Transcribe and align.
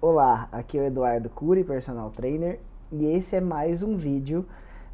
Olá, 0.00 0.48
aqui 0.52 0.78
é 0.78 0.82
o 0.82 0.84
Eduardo 0.84 1.28
Cury, 1.28 1.64
personal 1.64 2.10
trainer, 2.10 2.60
e 2.92 3.04
esse 3.04 3.34
é 3.34 3.40
mais 3.40 3.82
um 3.82 3.96
vídeo 3.96 4.46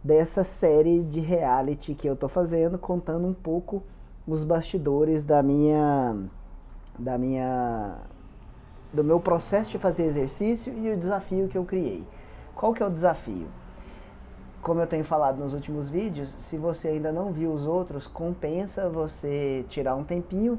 dessa 0.02 0.42
série 0.44 1.02
de 1.02 1.20
reality 1.20 1.94
que 1.94 2.06
eu 2.06 2.16
tô 2.16 2.26
fazendo, 2.26 2.78
contando 2.78 3.26
um 3.26 3.34
pouco 3.34 3.82
os 4.26 4.44
bastidores 4.44 5.22
da 5.22 5.42
minha 5.42 6.16
da 6.98 7.18
minha 7.18 7.98
do 8.94 9.04
meu 9.04 9.20
processo 9.20 9.72
de 9.72 9.78
fazer 9.78 10.04
exercício 10.04 10.72
e 10.72 10.90
o 10.90 10.96
desafio 10.96 11.48
que 11.48 11.58
eu 11.58 11.66
criei. 11.66 12.02
Qual 12.54 12.72
que 12.72 12.82
é 12.82 12.86
o 12.86 12.90
desafio? 12.90 13.48
Como 14.62 14.80
eu 14.80 14.86
tenho 14.86 15.04
falado 15.04 15.36
nos 15.36 15.52
últimos 15.52 15.90
vídeos, 15.90 16.30
se 16.30 16.56
você 16.56 16.88
ainda 16.88 17.12
não 17.12 17.30
viu 17.30 17.52
os 17.52 17.66
outros, 17.66 18.06
compensa 18.06 18.88
você 18.88 19.66
tirar 19.68 19.96
um 19.96 20.02
tempinho 20.02 20.58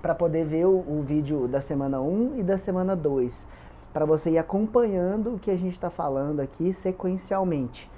para 0.00 0.14
poder 0.14 0.44
ver 0.44 0.66
o, 0.66 0.78
o, 0.78 1.02
vídeo 1.06 1.48
da 1.48 1.60
semana 1.60 2.00
1 2.00 2.38
e 2.38 2.42
da 2.42 2.58
semana 2.58 2.94
2, 2.94 3.44
para 3.92 4.04
você 4.04 4.30
ir 4.30 4.38
acompanhando 4.38 5.34
o 5.34 5.38
que 5.38 5.50
a 5.50 5.56
gente 5.56 5.72
está 5.72 5.90
falando 5.90 6.40
aqui 6.40 6.72
sequencialmente. 6.72 7.90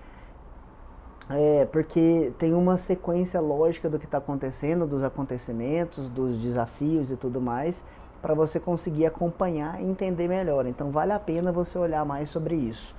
É, 1.30 1.66
porque 1.66 2.32
tem 2.38 2.54
uma 2.54 2.78
sequência 2.78 3.40
lógica 3.40 3.88
do 3.90 3.98
que 3.98 4.06
está 4.06 4.18
acontecendo, 4.18 4.86
dos 4.86 5.04
acontecimentos, 5.04 6.08
dos 6.08 6.40
desafios 6.40 7.10
e 7.10 7.16
tudo 7.16 7.40
mais, 7.40 7.82
para 8.22 8.34
você 8.34 8.58
conseguir 8.58 9.06
acompanhar 9.06 9.80
e 9.80 9.84
entender 9.84 10.26
melhor. 10.26 10.66
Então 10.66 10.90
vale 10.90 11.12
a 11.12 11.18
pena 11.18 11.52
você 11.52 11.78
olhar 11.78 12.04
mais 12.04 12.30
sobre 12.30 12.54
isso. 12.54 12.94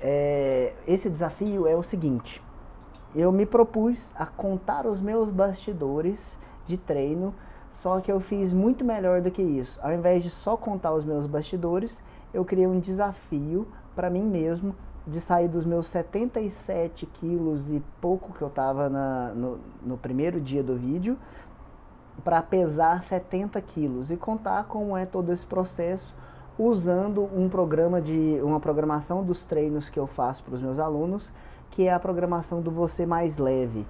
É, 0.00 0.72
esse 0.86 1.10
desafio 1.10 1.66
é 1.66 1.74
o 1.74 1.82
seguinte: 1.82 2.40
eu 3.14 3.32
me 3.32 3.46
propus 3.46 4.12
a 4.14 4.26
contar 4.26 4.86
os 4.86 5.00
meus 5.00 5.30
bastidores 5.30 6.36
de 6.66 6.76
treino 6.76 7.34
só 7.76 8.00
que 8.00 8.10
eu 8.10 8.20
fiz 8.20 8.54
muito 8.54 8.84
melhor 8.84 9.20
do 9.20 9.30
que 9.30 9.42
isso. 9.42 9.78
Ao 9.82 9.92
invés 9.92 10.22
de 10.22 10.30
só 10.30 10.56
contar 10.56 10.94
os 10.94 11.04
meus 11.04 11.26
bastidores, 11.26 12.00
eu 12.32 12.42
criei 12.42 12.66
um 12.66 12.80
desafio 12.80 13.68
para 13.94 14.08
mim 14.08 14.24
mesmo 14.24 14.74
de 15.06 15.20
sair 15.20 15.46
dos 15.46 15.64
meus 15.64 15.86
77 15.88 17.04
quilos 17.04 17.68
e 17.70 17.82
pouco 18.00 18.32
que 18.32 18.40
eu 18.40 18.48
estava 18.48 18.88
no, 18.88 19.58
no 19.82 19.98
primeiro 19.98 20.40
dia 20.40 20.62
do 20.62 20.74
vídeo 20.74 21.18
para 22.24 22.40
pesar 22.40 23.02
70 23.02 23.60
quilos 23.60 24.10
e 24.10 24.16
contar 24.16 24.64
como 24.64 24.96
é 24.96 25.04
todo 25.04 25.30
esse 25.30 25.46
processo 25.46 26.14
usando 26.58 27.28
um 27.36 27.46
programa 27.46 28.00
de 28.00 28.40
uma 28.42 28.58
programação 28.58 29.22
dos 29.22 29.44
treinos 29.44 29.90
que 29.90 30.00
eu 30.00 30.06
faço 30.06 30.42
para 30.42 30.54
os 30.54 30.62
meus 30.62 30.78
alunos, 30.78 31.30
que 31.70 31.86
é 31.86 31.92
a 31.92 32.00
programação 32.00 32.62
do 32.62 32.70
você 32.70 33.04
mais 33.04 33.36
leve 33.36 33.86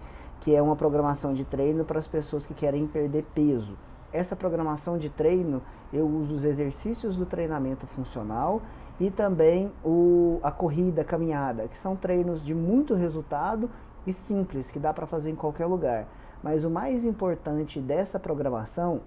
que 0.47 0.55
é 0.55 0.63
uma 0.63 0.77
programação 0.77 1.35
de 1.35 1.45
treino 1.45 1.85
para 1.85 1.99
as 1.99 2.07
pessoas 2.07 2.47
que 2.47 2.55
querem 2.55 2.87
perder 2.87 3.25
peso. 3.35 3.77
Essa 4.13 4.37
programação 4.37 4.97
de 4.97 5.11
treino, 5.11 5.61
eu 5.93 6.07
uso 6.07 6.37
os 6.37 6.45
exercícios 6.45 7.17
do 7.17 7.27
treinamento 7.27 7.85
funcional 7.85 8.63
e 9.01 9.11
também 9.11 9.73
o, 9.85 10.39
a 10.45 10.53
corrida, 10.53 11.03
a 11.03 11.05
caminhada, 11.05 11.67
que 11.67 11.77
são 11.77 11.97
treinos 11.97 12.45
de 12.45 12.55
muito 12.55 12.95
resultado 12.95 13.69
e 14.07 14.13
simples, 14.13 14.71
que 14.71 14.79
dá 14.79 14.95
para 14.95 15.05
fazer 15.05 15.31
em 15.31 15.35
qualquer 15.35 15.67
lugar. 15.67 16.07
Mas 16.41 16.63
o 16.63 16.71
mais 16.71 17.05
importante 17.05 17.81
dessa 17.81 18.17
programação 18.17 19.01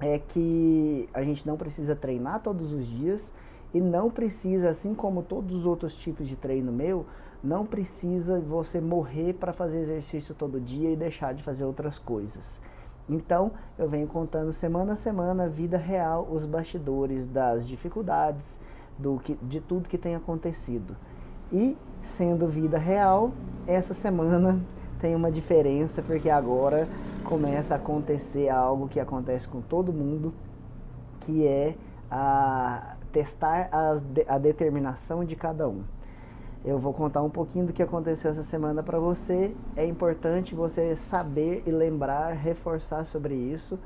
é 0.00 0.18
que 0.18 1.06
a 1.12 1.22
gente 1.22 1.46
não 1.46 1.58
precisa 1.58 1.94
treinar 1.94 2.40
todos 2.40 2.72
os 2.72 2.86
dias 2.86 3.30
e 3.74 3.80
não 3.80 4.10
precisa, 4.10 4.70
assim 4.70 4.94
como 4.94 5.22
todos 5.22 5.54
os 5.54 5.66
outros 5.66 5.94
tipos 5.94 6.26
de 6.26 6.34
treino 6.34 6.72
meu, 6.72 7.04
não 7.42 7.66
precisa 7.66 8.40
você 8.40 8.80
morrer 8.80 9.34
para 9.34 9.52
fazer 9.52 9.78
exercício 9.78 10.34
todo 10.34 10.60
dia 10.60 10.90
e 10.90 10.96
deixar 10.96 11.34
de 11.34 11.42
fazer 11.42 11.64
outras 11.64 11.98
coisas. 11.98 12.58
Então, 13.08 13.52
eu 13.78 13.88
venho 13.88 14.06
contando 14.08 14.52
semana 14.52 14.94
a 14.94 14.96
semana, 14.96 15.48
vida 15.48 15.76
real, 15.76 16.26
os 16.30 16.44
bastidores 16.44 17.28
das 17.28 17.66
dificuldades, 17.66 18.58
do 18.98 19.18
que, 19.18 19.34
de 19.42 19.60
tudo 19.60 19.88
que 19.88 19.98
tem 19.98 20.14
acontecido. 20.14 20.96
E, 21.52 21.76
sendo 22.16 22.48
vida 22.48 22.78
real, 22.78 23.30
essa 23.66 23.94
semana 23.94 24.58
tem 25.00 25.14
uma 25.14 25.30
diferença, 25.30 26.02
porque 26.02 26.28
agora 26.28 26.88
começa 27.22 27.74
a 27.74 27.76
acontecer 27.76 28.48
algo 28.48 28.88
que 28.88 28.98
acontece 28.98 29.46
com 29.46 29.60
todo 29.60 29.92
mundo, 29.92 30.32
que 31.20 31.46
é 31.46 31.76
a 32.10 32.96
testar 33.12 33.68
a, 33.70 34.34
a 34.34 34.38
determinação 34.38 35.24
de 35.24 35.36
cada 35.36 35.68
um. 35.68 35.82
Eu 36.64 36.78
vou 36.78 36.92
contar 36.92 37.22
um 37.22 37.30
pouquinho 37.30 37.66
do 37.66 37.72
que 37.72 37.82
aconteceu 37.82 38.30
essa 38.30 38.42
semana 38.42 38.82
para 38.82 38.98
você. 38.98 39.54
É 39.76 39.86
importante 39.86 40.54
você 40.54 40.96
saber 40.96 41.62
e 41.66 41.70
lembrar, 41.70 42.32
reforçar 42.32 43.04
sobre 43.04 43.34
isso, 43.34 43.78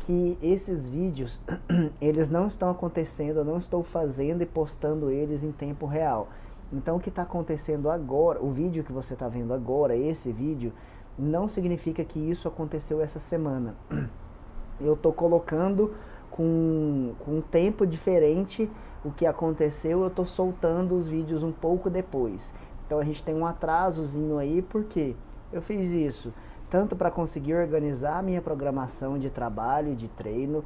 que 0.00 0.38
esses 0.40 0.86
vídeos, 0.86 1.40
eles 2.00 2.30
não 2.30 2.46
estão 2.46 2.70
acontecendo, 2.70 3.38
eu 3.38 3.44
não 3.44 3.58
estou 3.58 3.82
fazendo 3.82 4.42
e 4.42 4.46
postando 4.46 5.10
eles 5.10 5.42
em 5.42 5.50
tempo 5.50 5.86
real. 5.86 6.28
Então 6.72 6.96
o 6.96 7.00
que 7.00 7.08
está 7.08 7.22
acontecendo 7.22 7.90
agora, 7.90 8.40
o 8.40 8.50
vídeo 8.50 8.84
que 8.84 8.92
você 8.92 9.14
está 9.14 9.26
vendo 9.26 9.52
agora, 9.52 9.96
esse 9.96 10.30
vídeo, 10.30 10.72
não 11.18 11.48
significa 11.48 12.04
que 12.04 12.18
isso 12.18 12.46
aconteceu 12.46 13.00
essa 13.00 13.18
semana. 13.18 13.74
Eu 14.80 14.94
estou 14.94 15.12
colocando 15.12 15.94
com, 16.30 17.12
com 17.18 17.38
um 17.38 17.40
tempo 17.42 17.86
diferente 17.86 18.70
o 19.04 19.10
que 19.10 19.26
aconteceu, 19.26 20.02
eu 20.02 20.08
estou 20.08 20.24
soltando 20.24 20.96
os 20.96 21.08
vídeos 21.08 21.42
um 21.42 21.52
pouco 21.52 21.88
depois. 21.88 22.52
Então 22.86 22.98
a 22.98 23.04
gente 23.04 23.22
tem 23.22 23.34
um 23.34 23.46
atrasozinho 23.46 24.38
aí, 24.38 24.62
porque 24.62 25.14
eu 25.52 25.62
fiz 25.62 25.90
isso 25.90 26.32
tanto 26.70 26.94
para 26.94 27.10
conseguir 27.10 27.54
organizar 27.54 28.18
a 28.18 28.22
minha 28.22 28.40
programação 28.40 29.18
de 29.18 29.28
trabalho, 29.28 29.96
de 29.96 30.06
treino, 30.06 30.64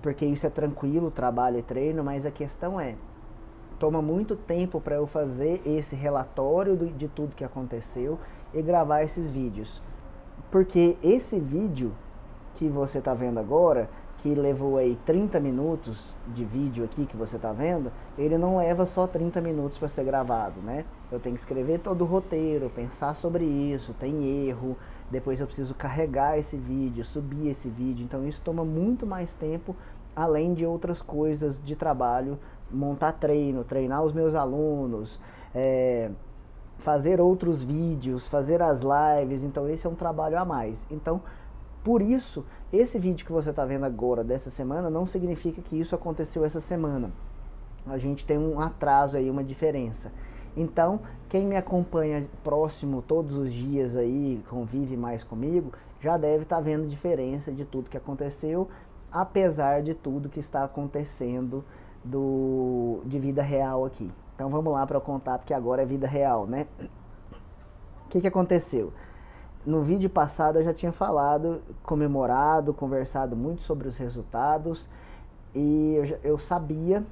porque 0.00 0.24
isso 0.24 0.46
é 0.46 0.50
tranquilo, 0.50 1.10
trabalho 1.10 1.58
e 1.58 1.62
treino, 1.62 2.02
mas 2.02 2.24
a 2.24 2.30
questão 2.30 2.80
é, 2.80 2.96
toma 3.78 4.00
muito 4.00 4.34
tempo 4.34 4.80
para 4.80 4.96
eu 4.96 5.06
fazer 5.06 5.60
esse 5.64 5.94
relatório 5.94 6.74
de 6.76 7.06
tudo 7.06 7.36
que 7.36 7.44
aconteceu 7.44 8.18
e 8.54 8.62
gravar 8.62 9.02
esses 9.02 9.30
vídeos. 9.30 9.80
Porque 10.50 10.96
esse 11.02 11.38
vídeo 11.38 11.92
que 12.54 12.66
você 12.66 12.98
está 12.98 13.14
vendo 13.14 13.38
agora, 13.38 13.88
que 14.22 14.34
levou 14.34 14.76
aí 14.76 14.98
30 15.06 15.40
minutos 15.40 16.02
de 16.28 16.44
vídeo 16.44 16.84
aqui 16.84 17.06
que 17.06 17.16
você 17.16 17.36
está 17.36 17.52
vendo, 17.52 17.90
ele 18.18 18.36
não 18.36 18.58
leva 18.58 18.84
só 18.84 19.06
30 19.06 19.40
minutos 19.40 19.78
para 19.78 19.88
ser 19.88 20.04
gravado, 20.04 20.60
né? 20.60 20.84
Eu 21.10 21.18
tenho 21.18 21.34
que 21.34 21.40
escrever 21.40 21.80
todo 21.80 22.02
o 22.02 22.04
roteiro, 22.04 22.70
pensar 22.70 23.16
sobre 23.16 23.44
isso, 23.44 23.94
tem 23.98 24.46
erro, 24.46 24.76
depois 25.10 25.40
eu 25.40 25.46
preciso 25.46 25.74
carregar 25.74 26.38
esse 26.38 26.56
vídeo, 26.56 27.04
subir 27.04 27.48
esse 27.48 27.68
vídeo, 27.68 28.04
então 28.04 28.26
isso 28.26 28.40
toma 28.44 28.64
muito 28.64 29.06
mais 29.06 29.32
tempo, 29.32 29.74
além 30.14 30.52
de 30.54 30.66
outras 30.66 31.00
coisas 31.00 31.62
de 31.62 31.74
trabalho, 31.74 32.38
montar 32.70 33.12
treino, 33.12 33.64
treinar 33.64 34.02
os 34.02 34.12
meus 34.12 34.34
alunos, 34.34 35.18
é, 35.54 36.10
fazer 36.78 37.20
outros 37.20 37.62
vídeos, 37.62 38.26
fazer 38.28 38.62
as 38.62 38.80
lives, 38.80 39.42
então 39.42 39.68
esse 39.68 39.86
é 39.86 39.90
um 39.90 39.94
trabalho 39.94 40.38
a 40.38 40.44
mais. 40.44 40.84
Então, 40.90 41.20
por 41.82 42.02
isso, 42.02 42.44
esse 42.72 42.98
vídeo 42.98 43.24
que 43.24 43.32
você 43.32 43.50
está 43.50 43.64
vendo 43.64 43.84
agora 43.84 44.22
dessa 44.22 44.50
semana 44.50 44.90
não 44.90 45.06
significa 45.06 45.62
que 45.62 45.78
isso 45.78 45.94
aconteceu 45.94 46.44
essa 46.44 46.60
semana. 46.60 47.10
A 47.86 47.96
gente 47.96 48.26
tem 48.26 48.36
um 48.38 48.60
atraso 48.60 49.16
aí, 49.16 49.30
uma 49.30 49.42
diferença. 49.42 50.12
Então, 50.56 51.00
quem 51.28 51.46
me 51.46 51.56
acompanha 51.56 52.26
próximo 52.44 53.02
todos 53.02 53.34
os 53.36 53.52
dias 53.52 53.96
aí, 53.96 54.42
convive 54.48 54.96
mais 54.96 55.24
comigo, 55.24 55.72
já 56.00 56.16
deve 56.16 56.42
estar 56.42 56.56
tá 56.56 56.62
vendo 56.62 56.88
diferença 56.88 57.52
de 57.52 57.64
tudo 57.64 57.88
que 57.88 57.96
aconteceu, 57.96 58.68
apesar 59.10 59.82
de 59.82 59.94
tudo 59.94 60.28
que 60.28 60.40
está 60.40 60.64
acontecendo 60.64 61.64
do, 62.04 63.00
de 63.06 63.18
vida 63.18 63.42
real 63.42 63.84
aqui. 63.84 64.10
Então 64.34 64.48
vamos 64.48 64.72
lá 64.72 64.86
para 64.86 64.96
eu 64.96 65.00
contar, 65.00 65.38
porque 65.38 65.54
agora 65.54 65.82
é 65.82 65.86
vida 65.86 66.06
real, 66.06 66.46
né? 66.46 66.66
O 68.06 68.08
que, 68.08 68.20
que 68.20 68.26
aconteceu? 68.26 68.92
No 69.64 69.82
vídeo 69.82 70.08
passado 70.08 70.58
eu 70.58 70.64
já 70.64 70.72
tinha 70.72 70.92
falado, 70.92 71.60
comemorado, 71.82 72.72
conversado 72.72 73.36
muito 73.36 73.62
sobre 73.62 73.88
os 73.88 73.96
resultados 73.96 74.88
e 75.54 75.94
eu, 75.96 76.18
eu 76.32 76.38
sabia, 76.38 77.04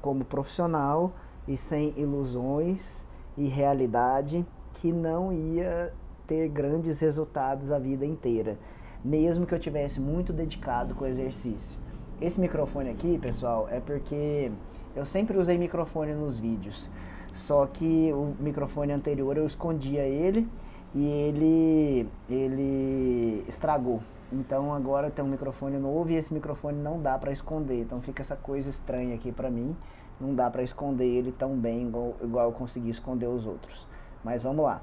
como 0.00 0.24
profissional 0.24 1.12
e 1.46 1.56
sem 1.56 1.92
ilusões 1.96 3.04
e 3.36 3.46
realidade, 3.46 4.46
que 4.74 4.92
não 4.92 5.32
ia 5.32 5.92
ter 6.26 6.48
grandes 6.48 7.00
resultados 7.00 7.72
a 7.72 7.78
vida 7.78 8.06
inteira, 8.06 8.56
mesmo 9.04 9.46
que 9.46 9.54
eu 9.54 9.58
tivesse 9.58 9.98
muito 9.98 10.32
dedicado 10.32 10.94
com 10.94 11.04
o 11.04 11.06
exercício. 11.06 11.78
Esse 12.20 12.38
microfone 12.38 12.90
aqui, 12.90 13.18
pessoal, 13.18 13.66
é 13.70 13.80
porque 13.80 14.52
eu 14.94 15.04
sempre 15.04 15.36
usei 15.36 15.58
microfone 15.58 16.12
nos 16.12 16.38
vídeos, 16.38 16.88
só 17.34 17.66
que 17.66 18.12
o 18.12 18.34
microfone 18.38 18.92
anterior 18.92 19.36
eu 19.36 19.46
escondia 19.46 20.02
ele 20.02 20.48
e 20.94 21.04
ele, 21.04 22.08
ele 22.28 23.44
estragou. 23.48 24.02
Então 24.32 24.74
agora 24.74 25.10
tem 25.10 25.24
um 25.24 25.28
microfone 25.28 25.78
novo 25.78 26.10
e 26.10 26.16
esse 26.16 26.32
microfone 26.32 26.78
não 26.78 27.00
dá 27.00 27.18
para 27.18 27.32
esconder. 27.32 27.80
Então 27.80 28.00
fica 28.00 28.22
essa 28.22 28.36
coisa 28.36 28.68
estranha 28.68 29.14
aqui 29.14 29.32
para 29.32 29.50
mim. 29.50 29.76
Não 30.20 30.34
dá 30.34 30.50
para 30.50 30.62
esconder 30.62 31.06
ele 31.06 31.32
tão 31.32 31.56
bem 31.56 31.86
igual, 31.86 32.16
igual 32.22 32.46
eu 32.46 32.52
consegui 32.52 32.90
esconder 32.90 33.26
os 33.26 33.46
outros. 33.46 33.86
Mas 34.22 34.42
vamos 34.42 34.64
lá. 34.64 34.82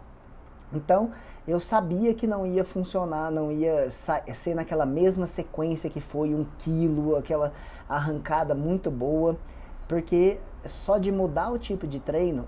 Então 0.74 1.12
eu 1.48 1.60
sabia 1.60 2.14
que 2.14 2.26
não 2.26 2.46
ia 2.46 2.64
funcionar, 2.64 3.30
não 3.30 3.52
ia 3.52 3.90
ser 3.92 4.56
naquela 4.56 4.86
mesma 4.86 5.28
sequência 5.28 5.90
que 5.90 6.02
foi 6.02 6.34
um 6.34 6.46
quilo, 6.60 7.16
aquela 7.16 7.54
arrancada 7.88 8.56
muito 8.56 8.90
boa. 8.90 9.38
Porque 9.88 10.40
só 10.66 10.98
de 10.98 11.12
mudar 11.12 11.52
o 11.52 11.60
tipo 11.60 11.86
de 11.86 12.00
treino, 12.00 12.48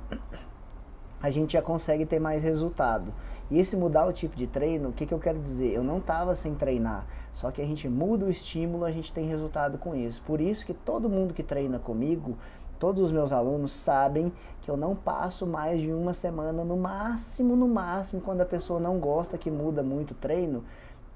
a 1.21 1.29
gente 1.29 1.53
já 1.53 1.61
consegue 1.61 2.05
ter 2.05 2.19
mais 2.19 2.41
resultado. 2.41 3.13
E 3.49 3.59
esse 3.59 3.77
mudar 3.77 4.05
o 4.05 4.13
tipo 4.13 4.35
de 4.35 4.45
treino, 4.45 4.89
o 4.89 4.93
que, 4.93 5.05
que 5.05 5.13
eu 5.13 5.19
quero 5.19 5.39
dizer? 5.39 5.73
Eu 5.73 5.83
não 5.83 5.99
estava 5.99 6.35
sem 6.35 6.53
treinar, 6.53 7.05
só 7.33 7.49
que 7.49 7.61
a 7.61 7.65
gente 7.65 7.87
muda 7.87 8.25
o 8.25 8.29
estímulo, 8.29 8.83
a 8.83 8.91
gente 8.91 9.13
tem 9.13 9.27
resultado 9.27 9.77
com 9.77 9.95
isso. 9.95 10.21
Por 10.23 10.41
isso 10.41 10.65
que 10.65 10.73
todo 10.73 11.09
mundo 11.09 11.33
que 11.33 11.43
treina 11.43 11.79
comigo, 11.79 12.37
todos 12.77 13.03
os 13.03 13.11
meus 13.11 13.31
alunos 13.31 13.71
sabem 13.71 14.31
que 14.61 14.69
eu 14.69 14.75
não 14.75 14.95
passo 14.95 15.47
mais 15.47 15.79
de 15.79 15.93
uma 15.93 16.13
semana, 16.13 16.63
no 16.63 16.75
máximo, 16.75 17.55
no 17.55 17.67
máximo, 17.67 18.21
quando 18.21 18.41
a 18.41 18.45
pessoa 18.45 18.79
não 18.79 18.99
gosta 18.99 19.37
que 19.37 19.49
muda 19.49 19.81
muito 19.81 20.11
o 20.11 20.15
treino, 20.15 20.63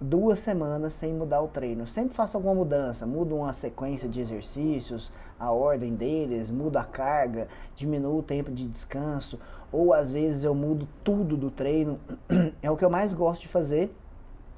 duas 0.01 0.39
semanas 0.39 0.93
sem 0.95 1.13
mudar 1.13 1.41
o 1.41 1.47
treino. 1.47 1.85
sempre 1.85 2.15
faço 2.15 2.35
alguma 2.35 2.55
mudança, 2.55 3.05
mudo 3.05 3.35
uma 3.35 3.53
sequência 3.53 4.09
de 4.09 4.19
exercícios, 4.19 5.11
a 5.39 5.51
ordem 5.51 5.93
deles, 5.93 6.49
mudo 6.49 6.77
a 6.77 6.83
carga, 6.83 7.47
diminuo 7.75 8.17
o 8.19 8.23
tempo 8.23 8.51
de 8.51 8.67
descanso, 8.67 9.39
ou 9.71 9.93
às 9.93 10.11
vezes 10.11 10.43
eu 10.43 10.55
mudo 10.55 10.87
tudo 11.03 11.37
do 11.37 11.51
treino. 11.51 11.99
É 12.63 12.69
o 12.69 12.77
que 12.77 12.85
eu 12.85 12.89
mais 12.89 13.13
gosto 13.13 13.43
de 13.43 13.47
fazer, 13.47 13.95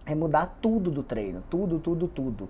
é 0.06 0.16
mudar 0.16 0.58
tudo 0.62 0.90
do 0.90 1.04
treino, 1.04 1.44
tudo, 1.50 1.80
tudo, 1.80 2.08
tudo. 2.08 2.50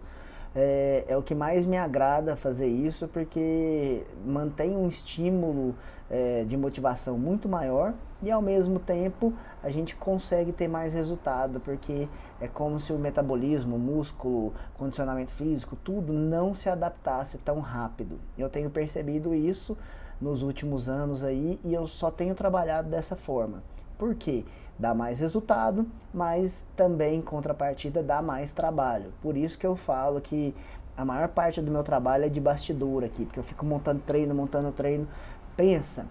É, 0.55 1.05
é, 1.07 1.17
o 1.17 1.23
que 1.23 1.33
mais 1.33 1.65
me 1.65 1.77
agrada 1.77 2.35
fazer 2.35 2.67
isso 2.67 3.07
porque 3.07 4.05
mantém 4.23 4.77
um 4.77 4.87
estímulo 4.87 5.75
é, 6.11 6.43
de 6.43 6.55
motivação 6.55 7.17
muito 7.17 7.49
maior 7.49 7.91
e 8.21 8.29
ao 8.29 8.39
mesmo 8.39 8.79
tempo 8.79 9.33
a 9.63 9.71
gente 9.71 9.95
consegue 9.95 10.51
ter 10.51 10.67
mais 10.67 10.93
resultado 10.93 11.59
porque 11.59 12.07
é 12.39 12.47
como 12.47 12.79
se 12.79 12.93
o 12.93 12.99
metabolismo, 12.99 13.79
músculo, 13.79 14.53
condicionamento 14.77 15.31
físico, 15.31 15.75
tudo 15.75 16.13
não 16.13 16.53
se 16.53 16.69
adaptasse 16.69 17.39
tão 17.39 17.59
rápido. 17.59 18.19
Eu 18.37 18.47
tenho 18.47 18.69
percebido 18.69 19.33
isso 19.33 19.75
nos 20.21 20.43
últimos 20.43 20.87
anos 20.87 21.23
aí 21.23 21.59
e 21.63 21.73
eu 21.73 21.87
só 21.87 22.11
tenho 22.11 22.35
trabalhado 22.35 22.89
dessa 22.89 23.15
forma. 23.15 23.63
Por 23.97 24.15
quê? 24.15 24.43
Dá 24.77 24.93
mais 24.93 25.19
resultado, 25.19 25.85
mas 26.13 26.65
também 26.75 27.19
em 27.19 27.21
contrapartida 27.21 28.01
dá 28.01 28.21
mais 28.21 28.51
trabalho. 28.51 29.13
Por 29.21 29.37
isso 29.37 29.57
que 29.57 29.67
eu 29.67 29.75
falo 29.75 30.19
que 30.19 30.55
a 30.97 31.05
maior 31.05 31.29
parte 31.29 31.61
do 31.61 31.71
meu 31.71 31.83
trabalho 31.83 32.25
é 32.25 32.29
de 32.29 32.39
bastidor 32.39 33.03
aqui, 33.03 33.25
porque 33.25 33.39
eu 33.39 33.43
fico 33.43 33.65
montando 33.65 34.01
treino, 34.01 34.33
montando 34.33 34.71
treino. 34.71 35.07
Pensa, 35.55 36.05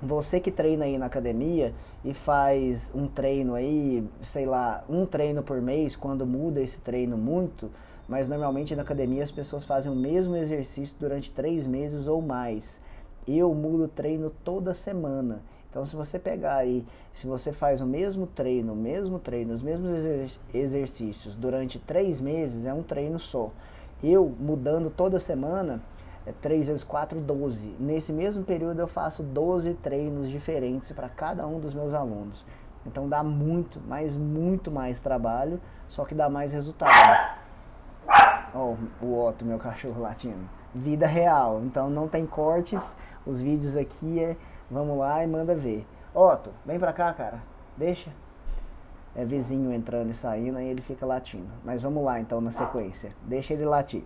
você 0.00 0.38
que 0.38 0.52
treina 0.52 0.84
aí 0.84 0.96
na 0.96 1.06
academia 1.06 1.74
e 2.04 2.14
faz 2.14 2.90
um 2.94 3.08
treino 3.08 3.54
aí, 3.54 4.08
sei 4.22 4.46
lá, 4.46 4.84
um 4.88 5.04
treino 5.04 5.42
por 5.42 5.60
mês, 5.60 5.96
quando 5.96 6.24
muda 6.24 6.60
esse 6.60 6.78
treino 6.78 7.18
muito, 7.18 7.68
mas 8.08 8.28
normalmente 8.28 8.76
na 8.76 8.82
academia 8.82 9.24
as 9.24 9.32
pessoas 9.32 9.64
fazem 9.64 9.90
o 9.90 9.96
mesmo 9.96 10.36
exercício 10.36 10.96
durante 11.00 11.32
três 11.32 11.66
meses 11.66 12.06
ou 12.06 12.22
mais. 12.22 12.80
Eu 13.26 13.52
mudo 13.52 13.88
treino 13.88 14.30
toda 14.44 14.72
semana. 14.72 15.42
Então, 15.70 15.84
se 15.84 15.94
você 15.94 16.18
pegar 16.18 16.56
aí, 16.56 16.84
se 17.14 17.26
você 17.26 17.52
faz 17.52 17.80
o 17.80 17.86
mesmo 17.86 18.26
treino, 18.26 18.72
o 18.72 18.76
mesmo 18.76 19.18
treino, 19.18 19.54
os 19.54 19.62
mesmos 19.62 19.92
exercícios 20.52 21.34
durante 21.34 21.78
três 21.78 22.20
meses, 22.20 22.64
é 22.64 22.72
um 22.72 22.82
treino 22.82 23.18
só. 23.18 23.50
Eu 24.02 24.32
mudando 24.38 24.90
toda 24.90 25.18
semana, 25.18 25.82
é 26.28 26.32
3 26.42 26.68
vezes 26.68 26.84
4, 26.84 27.18
12. 27.20 27.76
Nesse 27.80 28.12
mesmo 28.12 28.44
período 28.44 28.80
eu 28.80 28.86
faço 28.86 29.22
12 29.22 29.74
treinos 29.74 30.28
diferentes 30.28 30.92
para 30.92 31.08
cada 31.08 31.46
um 31.46 31.58
dos 31.58 31.72
meus 31.74 31.94
alunos. 31.94 32.44
Então 32.86 33.08
dá 33.08 33.22
muito, 33.22 33.80
mas 33.86 34.14
muito 34.14 34.70
mais 34.70 35.00
trabalho, 35.00 35.60
só 35.88 36.04
que 36.04 36.14
dá 36.14 36.28
mais 36.28 36.52
resultado. 36.52 36.92
Ó, 38.54 38.74
oh, 39.02 39.04
o 39.04 39.26
Otto, 39.26 39.44
meu 39.44 39.56
cachorro 39.58 40.00
latindo. 40.00 40.48
Vida 40.74 41.06
real, 41.06 41.62
então 41.64 41.88
não 41.88 42.06
tem 42.06 42.26
cortes. 42.26 42.82
Os 43.26 43.40
vídeos 43.40 43.76
aqui 43.76 44.20
é 44.20 44.36
Vamos 44.70 44.98
lá 44.98 45.24
e 45.24 45.26
manda 45.26 45.54
ver. 45.54 45.86
Otto, 46.14 46.50
vem 46.64 46.78
pra 46.78 46.92
cá, 46.92 47.12
cara. 47.12 47.42
Deixa. 47.76 48.10
É 49.14 49.24
vizinho 49.24 49.72
entrando 49.72 50.10
e 50.10 50.14
saindo, 50.14 50.58
aí 50.58 50.68
ele 50.68 50.82
fica 50.82 51.06
latindo. 51.06 51.48
Mas 51.64 51.82
vamos 51.82 52.04
lá 52.04 52.20
então 52.20 52.40
na 52.40 52.50
sequência. 52.50 53.12
Deixa 53.22 53.54
ele 53.54 53.64
latir. 53.64 54.04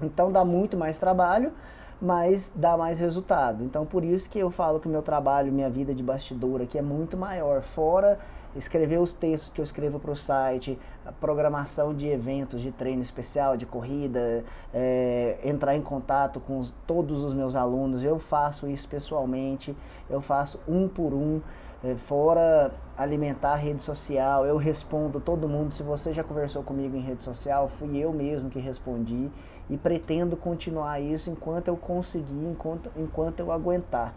Então 0.00 0.30
dá 0.30 0.44
muito 0.44 0.76
mais 0.76 0.98
trabalho, 0.98 1.52
mas 2.00 2.50
dá 2.54 2.76
mais 2.76 2.98
resultado. 2.98 3.64
Então 3.64 3.84
por 3.84 4.04
isso 4.04 4.30
que 4.30 4.38
eu 4.38 4.50
falo 4.50 4.80
que 4.80 4.88
meu 4.88 5.02
trabalho, 5.02 5.52
minha 5.52 5.68
vida 5.68 5.94
de 5.94 6.02
bastidor 6.02 6.62
aqui 6.62 6.78
é 6.78 6.82
muito 6.82 7.16
maior. 7.16 7.62
Fora 7.62 8.18
escrever 8.56 8.98
os 8.98 9.12
textos 9.12 9.52
que 9.52 9.60
eu 9.60 9.64
escrevo 9.64 9.98
para 9.98 10.10
o 10.10 10.16
site, 10.16 10.78
programação 11.20 11.94
de 11.94 12.06
eventos 12.08 12.60
de 12.60 12.70
treino 12.70 13.02
especial, 13.02 13.56
de 13.56 13.66
corrida, 13.66 14.44
é, 14.72 15.38
entrar 15.42 15.74
em 15.74 15.82
contato 15.82 16.40
com 16.40 16.58
os, 16.58 16.72
todos 16.86 17.24
os 17.24 17.34
meus 17.34 17.56
alunos, 17.56 18.04
eu 18.04 18.18
faço 18.18 18.68
isso 18.68 18.88
pessoalmente, 18.88 19.74
eu 20.08 20.20
faço 20.20 20.60
um 20.68 20.86
por 20.88 21.12
um, 21.12 21.40
é, 21.82 21.94
fora 21.94 22.72
alimentar 22.96 23.52
a 23.52 23.56
rede 23.56 23.82
social, 23.82 24.46
eu 24.46 24.56
respondo 24.56 25.18
todo 25.18 25.48
mundo. 25.48 25.74
Se 25.74 25.82
você 25.82 26.12
já 26.12 26.22
conversou 26.22 26.62
comigo 26.62 26.96
em 26.96 27.00
rede 27.00 27.24
social, 27.24 27.68
fui 27.78 27.96
eu 27.96 28.12
mesmo 28.12 28.50
que 28.50 28.58
respondi 28.58 29.30
e 29.68 29.76
pretendo 29.76 30.36
continuar 30.36 31.00
isso 31.00 31.30
enquanto 31.30 31.68
eu 31.68 31.76
conseguir, 31.76 32.44
enquanto, 32.44 32.90
enquanto 32.96 33.40
eu 33.40 33.50
aguentar, 33.50 34.14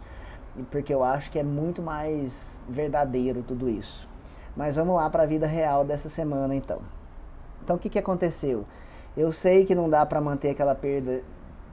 porque 0.70 0.92
eu 0.92 1.02
acho 1.02 1.30
que 1.30 1.38
é 1.38 1.42
muito 1.42 1.82
mais 1.82 2.62
verdadeiro 2.68 3.42
tudo 3.42 3.68
isso. 3.68 4.06
Mas 4.56 4.76
vamos 4.76 4.96
lá 4.96 5.08
para 5.10 5.24
a 5.24 5.26
vida 5.26 5.46
real 5.46 5.84
dessa 5.84 6.08
semana 6.08 6.54
então. 6.54 6.78
Então 7.62 7.76
o 7.76 7.78
que, 7.78 7.90
que 7.90 7.98
aconteceu? 7.98 8.64
Eu 9.16 9.32
sei 9.32 9.64
que 9.64 9.74
não 9.74 9.88
dá 9.88 10.04
para 10.06 10.20
manter 10.20 10.50
aquela 10.50 10.74
perda 10.74 11.22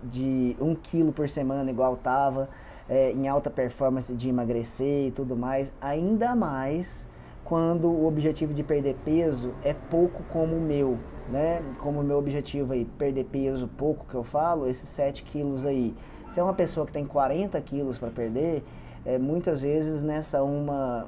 de 0.04 0.56
1 0.60 0.66
um 0.66 0.76
quilo 0.76 1.14
por 1.14 1.30
semana 1.30 1.70
igual 1.72 1.94
estava 1.94 2.50
é, 2.90 3.12
em 3.12 3.28
alta 3.28 3.50
performance 3.50 4.14
de 4.14 4.30
emagrecer 4.30 5.08
e 5.08 5.12
tudo 5.12 5.36
mais, 5.36 5.72
ainda 5.80 6.36
mais 6.36 7.06
quando 7.44 7.88
o 7.88 8.08
objetivo 8.08 8.54
de 8.54 8.64
perder 8.64 8.96
peso 9.04 9.54
é 9.64 9.74
pouco 9.74 10.24
como 10.32 10.56
o 10.56 10.62
meu, 10.62 10.98
né? 11.30 11.62
Como 11.80 12.00
o 12.00 12.04
meu 12.04 12.18
objetivo 12.18 12.74
aí, 12.74 12.86
perder 12.86 13.26
peso 13.26 13.68
pouco 13.78 14.06
que 14.06 14.16
eu 14.16 14.24
falo, 14.24 14.68
esses 14.68 14.88
7 14.90 15.24
quilos 15.24 15.66
aí. 15.66 15.94
Se 16.30 16.40
é 16.40 16.44
uma 16.44 16.54
pessoa 16.54 16.86
que 16.86 16.92
tem 16.92 17.06
40 17.06 17.60
quilos 17.62 17.98
para 17.98 18.10
perder, 18.10 18.64
é, 19.06 19.18
muitas 19.18 19.62
vezes 19.62 20.02
nessa 20.02 20.42
uma 20.42 21.08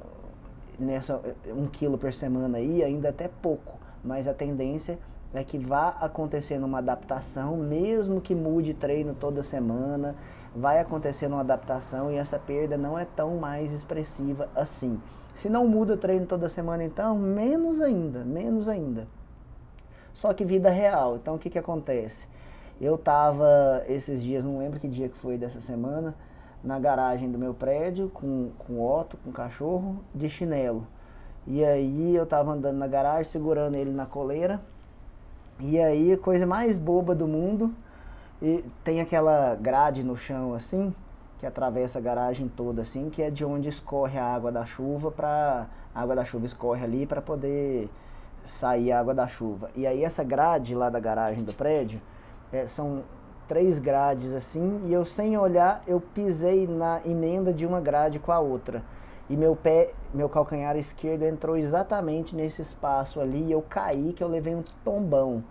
nessa 0.78 1.20
um 1.48 1.66
quilo 1.66 1.96
por 1.98 2.12
semana 2.12 2.58
aí 2.58 2.82
ainda 2.82 3.08
até 3.08 3.28
pouco, 3.28 3.78
mas 4.04 4.28
a 4.28 4.34
tendência 4.34 4.98
é 5.34 5.42
que 5.44 5.58
vá 5.58 5.88
acontecendo 6.00 6.64
uma 6.64 6.78
adaptação, 6.78 7.56
mesmo 7.56 8.20
que 8.20 8.34
mude 8.34 8.72
treino 8.74 9.14
toda 9.14 9.42
semana, 9.42 10.14
vai 10.54 10.78
acontecendo 10.78 11.32
uma 11.32 11.40
adaptação 11.40 12.10
e 12.10 12.16
essa 12.16 12.38
perda 12.38 12.76
não 12.76 12.98
é 12.98 13.04
tão 13.04 13.36
mais 13.36 13.72
expressiva 13.72 14.48
assim. 14.54 15.00
Se 15.36 15.50
não 15.50 15.68
muda 15.68 15.96
treino 15.96 16.24
toda 16.24 16.48
semana, 16.48 16.82
então, 16.82 17.18
menos 17.18 17.80
ainda, 17.80 18.24
menos 18.24 18.68
ainda. 18.68 19.06
Só 20.14 20.32
que 20.32 20.44
vida 20.44 20.70
real. 20.70 21.16
Então, 21.16 21.34
o 21.34 21.38
que, 21.38 21.50
que 21.50 21.58
acontece? 21.58 22.26
Eu 22.80 22.96
tava 22.96 23.84
esses 23.86 24.22
dias, 24.22 24.42
não 24.42 24.58
lembro 24.58 24.80
que 24.80 24.88
dia 24.88 25.10
que 25.10 25.18
foi 25.18 25.36
dessa 25.36 25.60
semana, 25.60 26.14
na 26.66 26.80
garagem 26.80 27.30
do 27.30 27.38
meu 27.38 27.54
prédio 27.54 28.08
com, 28.08 28.50
com 28.58 28.74
o 28.74 29.00
Otto, 29.00 29.16
com 29.18 29.30
cachorro, 29.30 30.00
de 30.12 30.28
chinelo. 30.28 30.84
E 31.46 31.64
aí 31.64 32.14
eu 32.14 32.26
tava 32.26 32.52
andando 32.52 32.76
na 32.76 32.88
garagem, 32.88 33.30
segurando 33.30 33.76
ele 33.76 33.92
na 33.92 34.04
coleira. 34.04 34.60
E 35.60 35.80
aí, 35.80 36.16
coisa 36.16 36.44
mais 36.44 36.76
boba 36.76 37.14
do 37.14 37.28
mundo, 37.28 37.72
e 38.42 38.64
tem 38.82 39.00
aquela 39.00 39.54
grade 39.54 40.02
no 40.02 40.16
chão 40.16 40.54
assim, 40.54 40.92
que 41.38 41.46
atravessa 41.46 41.98
a 41.98 42.02
garagem 42.02 42.48
toda 42.48 42.82
assim, 42.82 43.08
que 43.08 43.22
é 43.22 43.30
de 43.30 43.44
onde 43.44 43.68
escorre 43.68 44.18
a 44.18 44.24
água 44.24 44.50
da 44.50 44.66
chuva 44.66 45.10
para 45.10 45.66
a 45.94 46.02
água 46.02 46.16
da 46.16 46.24
chuva 46.24 46.44
escorre 46.44 46.84
ali 46.84 47.06
para 47.06 47.22
poder 47.22 47.88
sair 48.44 48.92
a 48.92 49.00
água 49.00 49.14
da 49.14 49.26
chuva. 49.26 49.70
E 49.74 49.86
aí 49.86 50.04
essa 50.04 50.22
grade 50.22 50.74
lá 50.74 50.90
da 50.90 51.00
garagem 51.00 51.42
do 51.42 51.54
prédio 51.54 52.02
é, 52.52 52.66
são 52.66 53.02
três 53.48 53.78
grades 53.78 54.32
assim, 54.32 54.82
e 54.86 54.92
eu 54.92 55.04
sem 55.04 55.36
olhar, 55.36 55.82
eu 55.86 56.00
pisei 56.00 56.66
na 56.66 57.00
emenda 57.04 57.52
de 57.52 57.64
uma 57.64 57.80
grade 57.80 58.18
com 58.18 58.32
a 58.32 58.38
outra. 58.38 58.82
E 59.28 59.36
meu 59.36 59.56
pé, 59.56 59.92
meu 60.14 60.28
calcanhar 60.28 60.76
esquerdo 60.76 61.24
entrou 61.24 61.56
exatamente 61.56 62.34
nesse 62.34 62.62
espaço 62.62 63.20
ali, 63.20 63.44
e 63.44 63.52
eu 63.52 63.62
caí 63.62 64.12
que 64.12 64.22
eu 64.22 64.28
levei 64.28 64.54
um 64.54 64.62
tombão. 64.84 65.42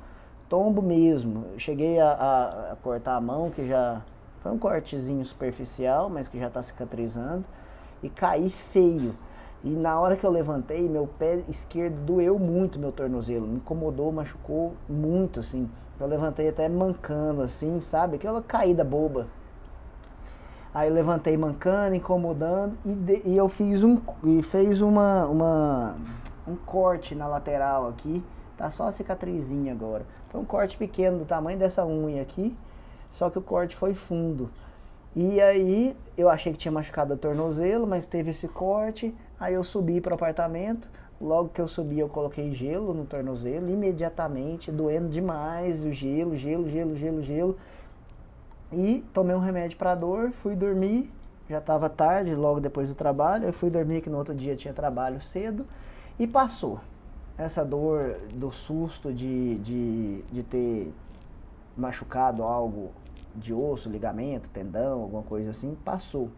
Tombo 0.48 0.82
mesmo. 0.82 1.46
Eu 1.54 1.60
cheguei 1.60 2.00
a, 2.00 2.12
a, 2.12 2.72
a 2.72 2.76
cortar 2.78 3.16
a 3.16 3.22
mão, 3.22 3.50
que 3.50 3.68
já 3.68 4.02
foi 4.42 4.52
um 4.52 4.60
cortezinho 4.60 5.26
superficial, 5.26 6.10
mas 6.10 6.28
que 6.28 6.40
já 6.40 6.48
está 6.48 6.62
cicatrizando, 6.62 7.44
e 8.02 8.10
caí 8.10 8.50
feio. 8.50 9.16
E 9.66 9.70
na 9.70 10.00
hora 10.00 10.16
que 10.16 10.24
eu 10.24 10.30
levantei, 10.30 10.88
meu 10.88 11.08
pé 11.08 11.44
esquerdo 11.50 11.96
doeu 12.06 12.38
muito 12.38 12.78
meu 12.78 12.92
tornozelo, 12.92 13.48
me 13.48 13.56
incomodou, 13.56 14.12
machucou 14.12 14.76
muito 14.88 15.40
assim. 15.40 15.68
Eu 16.00 16.06
levantei 16.06 16.48
até 16.50 16.70
mancando, 16.70 17.42
assim, 17.42 17.82
sabe? 17.82 18.18
Aquela 18.18 18.44
caída 18.44 18.84
boba. 18.84 19.26
Aí 20.72 20.88
levantei 20.90 21.36
mancando, 21.36 21.96
incomodando, 21.96 22.78
e, 22.86 22.94
de, 22.94 23.22
e 23.26 23.36
eu 23.36 23.50
fiz 23.50 23.82
um. 23.82 24.00
E 24.24 24.44
fez 24.44 24.82
uma, 24.82 25.26
uma. 25.26 25.96
um 26.48 26.56
corte 26.56 27.16
na 27.16 27.26
lateral 27.26 27.88
aqui. 27.88 28.24
Tá 28.56 28.70
só 28.70 28.88
a 28.88 28.92
cicatrizinha 28.92 29.74
agora. 29.74 30.06
Foi 30.30 30.40
um 30.40 30.46
corte 30.46 30.78
pequeno 30.78 31.18
do 31.18 31.26
tamanho 31.26 31.58
dessa 31.58 31.84
unha 31.84 32.22
aqui. 32.22 32.56
Só 33.12 33.32
que 33.32 33.40
o 33.40 33.42
corte 33.42 33.76
foi 33.76 33.96
fundo. 33.96 34.52
E 35.16 35.40
aí 35.40 35.96
eu 36.18 36.30
achei 36.30 36.52
que 36.52 36.60
tinha 36.60 36.72
machucado 36.72 37.14
o 37.14 37.18
tornozelo, 37.18 37.88
mas 37.88 38.06
teve 38.06 38.32
esse 38.32 38.50
corte. 38.50 39.16
Aí 39.40 39.54
eu 39.54 39.64
subi 39.64 40.02
para 40.02 40.12
o 40.12 40.16
apartamento. 40.16 40.90
Logo 41.22 41.50
que 41.50 41.62
eu 41.62 41.68
subi, 41.70 42.00
eu 42.00 42.10
coloquei 42.10 42.54
gelo 42.54 42.94
no 42.94 43.06
tornozelo, 43.06 43.70
imediatamente, 43.70 44.70
doendo 44.70 45.08
demais 45.08 45.86
o 45.86 45.92
gelo, 45.94 46.36
gelo, 46.36 46.70
gelo, 46.70 46.98
gelo, 46.98 47.24
gelo. 47.24 47.58
E 48.74 49.06
tomei 49.14 49.34
um 49.34 49.40
remédio 49.40 49.78
para 49.78 49.96
dor, 49.96 50.32
fui 50.44 50.54
dormir, 50.54 51.10
já 51.50 51.60
estava 51.60 51.90
tarde, 51.90 52.36
logo 52.36 52.60
depois 52.60 52.90
do 52.90 52.96
trabalho. 52.96 53.46
Eu 53.46 53.54
fui 53.54 53.70
dormir 53.70 54.02
que 54.02 54.10
no 54.10 54.18
outro 54.18 54.36
dia 54.36 54.58
tinha 54.58 54.74
trabalho 54.74 55.22
cedo 55.22 55.66
e 56.20 56.28
passou. 56.28 56.82
Essa 57.38 57.64
dor 57.64 58.18
do 58.34 58.52
susto 58.52 59.14
de, 59.14 59.56
de, 59.60 60.22
de 60.24 60.44
ter 60.44 60.94
machucado 61.78 62.44
algo 62.44 62.92
de 63.36 63.54
osso, 63.54 63.90
ligamento, 63.90 64.50
tendão, 64.50 65.02
alguma 65.02 65.24
coisa 65.24 65.52
assim, 65.52 65.76
passou. 65.84 66.30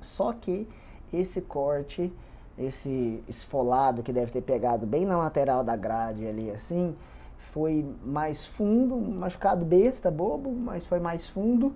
Só 0.00 0.32
que 0.32 0.68
esse 1.12 1.40
corte, 1.40 2.12
esse 2.58 3.22
esfolado 3.28 4.02
que 4.02 4.12
deve 4.12 4.32
ter 4.32 4.42
pegado 4.42 4.86
bem 4.86 5.04
na 5.04 5.16
lateral 5.16 5.62
da 5.62 5.76
grade 5.76 6.26
ali 6.26 6.50
assim, 6.50 6.94
foi 7.52 7.86
mais 8.04 8.44
fundo, 8.46 8.96
machucado 8.96 9.64
besta, 9.64 10.10
bobo, 10.10 10.50
mas 10.50 10.84
foi 10.86 11.00
mais 11.00 11.28
fundo 11.28 11.72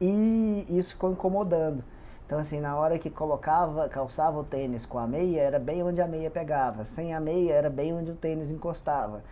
e 0.00 0.66
isso 0.70 0.90
ficou 0.92 1.12
incomodando. 1.12 1.84
Então 2.24 2.38
assim, 2.38 2.60
na 2.60 2.76
hora 2.76 2.98
que 2.98 3.10
colocava, 3.10 3.88
calçava 3.88 4.38
o 4.38 4.44
tênis 4.44 4.86
com 4.86 4.98
a 4.98 5.06
meia, 5.06 5.40
era 5.40 5.58
bem 5.58 5.82
onde 5.82 6.00
a 6.00 6.06
meia 6.06 6.30
pegava. 6.30 6.84
Sem 6.84 7.12
a 7.12 7.20
meia, 7.20 7.52
era 7.52 7.68
bem 7.68 7.92
onde 7.92 8.12
o 8.12 8.14
tênis 8.14 8.50
encostava. 8.50 9.22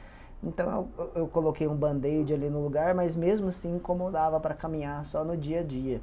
Então 0.42 0.88
eu, 0.96 1.10
eu 1.14 1.26
coloquei 1.26 1.66
um 1.66 1.74
band-aid 1.74 2.32
ali 2.32 2.48
no 2.48 2.62
lugar, 2.62 2.94
mas 2.94 3.16
mesmo 3.16 3.48
assim 3.48 3.76
incomodava 3.76 4.38
para 4.38 4.54
caminhar 4.54 5.04
só 5.06 5.24
no 5.24 5.36
dia 5.36 5.60
a 5.60 5.62
dia. 5.62 6.00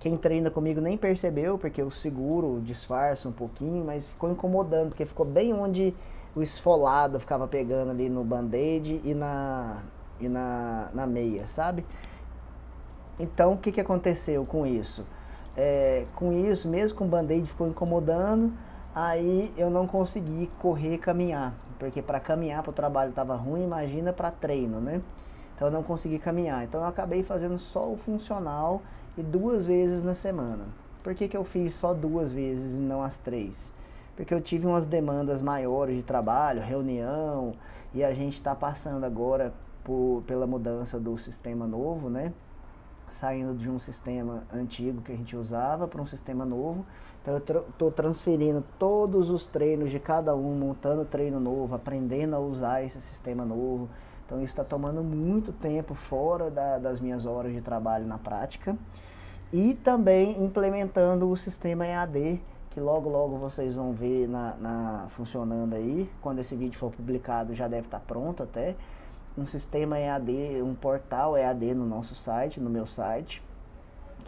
Quem 0.00 0.16
treina 0.16 0.50
comigo 0.50 0.80
nem 0.80 0.96
percebeu, 0.96 1.56
porque 1.58 1.80
eu 1.80 1.90
seguro, 1.90 2.60
disfarço 2.62 3.28
um 3.28 3.32
pouquinho, 3.32 3.84
mas 3.84 4.06
ficou 4.06 4.30
incomodando, 4.30 4.88
porque 4.90 5.06
ficou 5.06 5.24
bem 5.24 5.54
onde 5.54 5.94
o 6.34 6.42
esfolado 6.42 7.18
ficava 7.18 7.48
pegando 7.48 7.90
ali 7.90 8.08
no 8.08 8.22
band-aid 8.22 9.00
e, 9.02 9.14
na, 9.14 9.82
e 10.20 10.28
na, 10.28 10.90
na 10.92 11.06
meia, 11.06 11.48
sabe? 11.48 11.84
Então 13.18 13.54
o 13.54 13.56
que, 13.56 13.72
que 13.72 13.80
aconteceu 13.80 14.44
com 14.44 14.66
isso? 14.66 15.06
É, 15.56 16.04
com 16.14 16.32
isso, 16.32 16.68
mesmo 16.68 16.98
com 16.98 17.04
o 17.06 17.08
band-aid 17.08 17.46
ficou 17.46 17.66
incomodando, 17.66 18.52
aí 18.96 19.52
eu 19.56 19.70
não 19.70 19.86
consegui 19.86 20.50
correr 20.58 20.98
caminhar 20.98 21.54
porque 21.78 22.02
para 22.02 22.18
caminhar 22.20 22.62
para 22.62 22.70
o 22.70 22.74
trabalho 22.74 23.10
estava 23.10 23.36
ruim, 23.36 23.64
imagina 23.64 24.12
para 24.12 24.30
treino, 24.30 24.80
né? 24.80 25.00
Então 25.54 25.68
eu 25.68 25.72
não 25.72 25.82
consegui 25.82 26.18
caminhar. 26.18 26.64
Então 26.64 26.80
eu 26.80 26.86
acabei 26.86 27.22
fazendo 27.22 27.58
só 27.58 27.90
o 27.90 27.96
funcional 27.96 28.82
e 29.16 29.22
duas 29.22 29.66
vezes 29.66 30.04
na 30.04 30.14
semana. 30.14 30.64
Por 31.02 31.14
que, 31.14 31.28
que 31.28 31.36
eu 31.36 31.44
fiz 31.44 31.74
só 31.74 31.94
duas 31.94 32.32
vezes 32.32 32.74
e 32.74 32.78
não 32.78 33.02
as 33.02 33.16
três? 33.16 33.70
Porque 34.16 34.32
eu 34.32 34.40
tive 34.40 34.66
umas 34.66 34.86
demandas 34.86 35.42
maiores 35.42 35.96
de 35.96 36.02
trabalho, 36.02 36.62
reunião, 36.62 37.54
e 37.94 38.02
a 38.02 38.12
gente 38.12 38.34
está 38.34 38.54
passando 38.54 39.04
agora 39.04 39.52
por, 39.84 40.22
pela 40.26 40.46
mudança 40.46 40.98
do 40.98 41.16
sistema 41.18 41.66
novo, 41.66 42.08
né? 42.08 42.32
Saindo 43.10 43.54
de 43.54 43.70
um 43.70 43.78
sistema 43.78 44.42
antigo 44.52 45.00
que 45.02 45.12
a 45.12 45.16
gente 45.16 45.36
usava 45.36 45.86
para 45.86 46.02
um 46.02 46.06
sistema 46.06 46.44
novo. 46.44 46.84
Então 47.26 47.34
eu 47.34 47.64
estou 47.70 47.90
transferindo 47.90 48.62
todos 48.78 49.30
os 49.30 49.46
treinos 49.46 49.90
de 49.90 49.98
cada 49.98 50.32
um, 50.36 50.54
montando 50.54 51.04
treino 51.04 51.40
novo, 51.40 51.74
aprendendo 51.74 52.36
a 52.36 52.38
usar 52.38 52.84
esse 52.84 53.00
sistema 53.00 53.44
novo. 53.44 53.88
Então 54.24 54.38
isso 54.38 54.52
está 54.52 54.62
tomando 54.62 55.02
muito 55.02 55.52
tempo 55.52 55.92
fora 55.92 56.48
da, 56.48 56.78
das 56.78 57.00
minhas 57.00 57.26
horas 57.26 57.52
de 57.52 57.60
trabalho 57.60 58.06
na 58.06 58.16
prática. 58.16 58.76
E 59.52 59.74
também 59.74 60.40
implementando 60.40 61.28
o 61.28 61.36
sistema 61.36 61.84
EAD, 61.84 62.40
que 62.70 62.78
logo 62.78 63.10
logo 63.10 63.36
vocês 63.38 63.74
vão 63.74 63.92
ver 63.92 64.28
na, 64.28 64.54
na, 64.60 65.06
funcionando 65.08 65.74
aí. 65.74 66.08
Quando 66.22 66.38
esse 66.38 66.54
vídeo 66.54 66.78
for 66.78 66.92
publicado 66.92 67.56
já 67.56 67.66
deve 67.66 67.88
estar 67.88 67.98
tá 67.98 68.04
pronto 68.06 68.44
até. 68.44 68.76
Um 69.36 69.48
sistema 69.48 69.98
EAD, 69.98 70.62
um 70.62 70.76
portal 70.76 71.36
EAD 71.36 71.74
no 71.74 71.86
nosso 71.86 72.14
site, 72.14 72.60
no 72.60 72.70
meu 72.70 72.86
site 72.86 73.42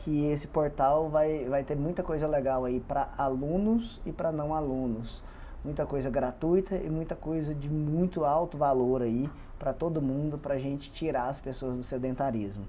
que 0.08 0.24
esse 0.24 0.48
portal 0.48 1.10
vai, 1.10 1.44
vai 1.44 1.62
ter 1.62 1.76
muita 1.76 2.02
coisa 2.02 2.26
legal 2.26 2.64
aí 2.64 2.80
para 2.80 3.10
alunos 3.18 4.00
e 4.06 4.10
para 4.10 4.32
não 4.32 4.54
alunos. 4.54 5.22
Muita 5.62 5.84
coisa 5.84 6.08
gratuita 6.08 6.76
e 6.76 6.88
muita 6.88 7.14
coisa 7.14 7.54
de 7.54 7.68
muito 7.68 8.24
alto 8.24 8.56
valor 8.56 9.02
aí 9.02 9.28
para 9.58 9.74
todo 9.74 10.00
mundo, 10.00 10.38
para 10.38 10.54
a 10.54 10.58
gente 10.58 10.90
tirar 10.90 11.28
as 11.28 11.38
pessoas 11.38 11.76
do 11.76 11.82
sedentarismo. 11.82 12.64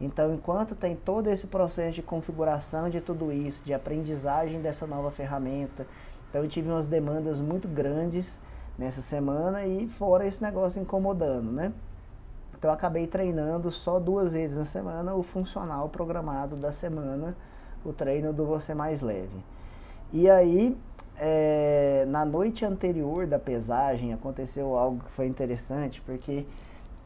Então, 0.00 0.32
enquanto 0.32 0.76
tem 0.76 0.94
todo 0.94 1.28
esse 1.28 1.48
processo 1.48 1.94
de 1.94 2.02
configuração 2.02 2.88
de 2.88 3.00
tudo 3.00 3.32
isso, 3.32 3.60
de 3.64 3.74
aprendizagem 3.74 4.62
dessa 4.62 4.86
nova 4.86 5.10
ferramenta, 5.10 5.84
então 6.30 6.44
eu 6.44 6.48
tive 6.48 6.68
umas 6.68 6.86
demandas 6.86 7.40
muito 7.40 7.66
grandes 7.66 8.40
nessa 8.78 9.02
semana 9.02 9.66
e 9.66 9.88
fora 9.88 10.28
esse 10.28 10.40
negócio 10.40 10.80
incomodando, 10.80 11.50
né? 11.50 11.72
Então 12.64 12.70
eu 12.70 12.76
acabei 12.76 13.06
treinando 13.06 13.70
só 13.70 14.00
duas 14.00 14.32
vezes 14.32 14.56
na 14.56 14.64
semana 14.64 15.14
o 15.14 15.22
funcional 15.22 15.86
programado 15.90 16.56
da 16.56 16.72
semana, 16.72 17.36
o 17.84 17.92
treino 17.92 18.32
do 18.32 18.46
Você 18.46 18.72
Mais 18.72 19.02
Leve. 19.02 19.36
E 20.10 20.30
aí, 20.30 20.74
é, 21.18 22.06
na 22.08 22.24
noite 22.24 22.64
anterior 22.64 23.26
da 23.26 23.38
pesagem, 23.38 24.14
aconteceu 24.14 24.78
algo 24.78 25.04
que 25.04 25.10
foi 25.10 25.26
interessante, 25.26 26.00
porque 26.06 26.46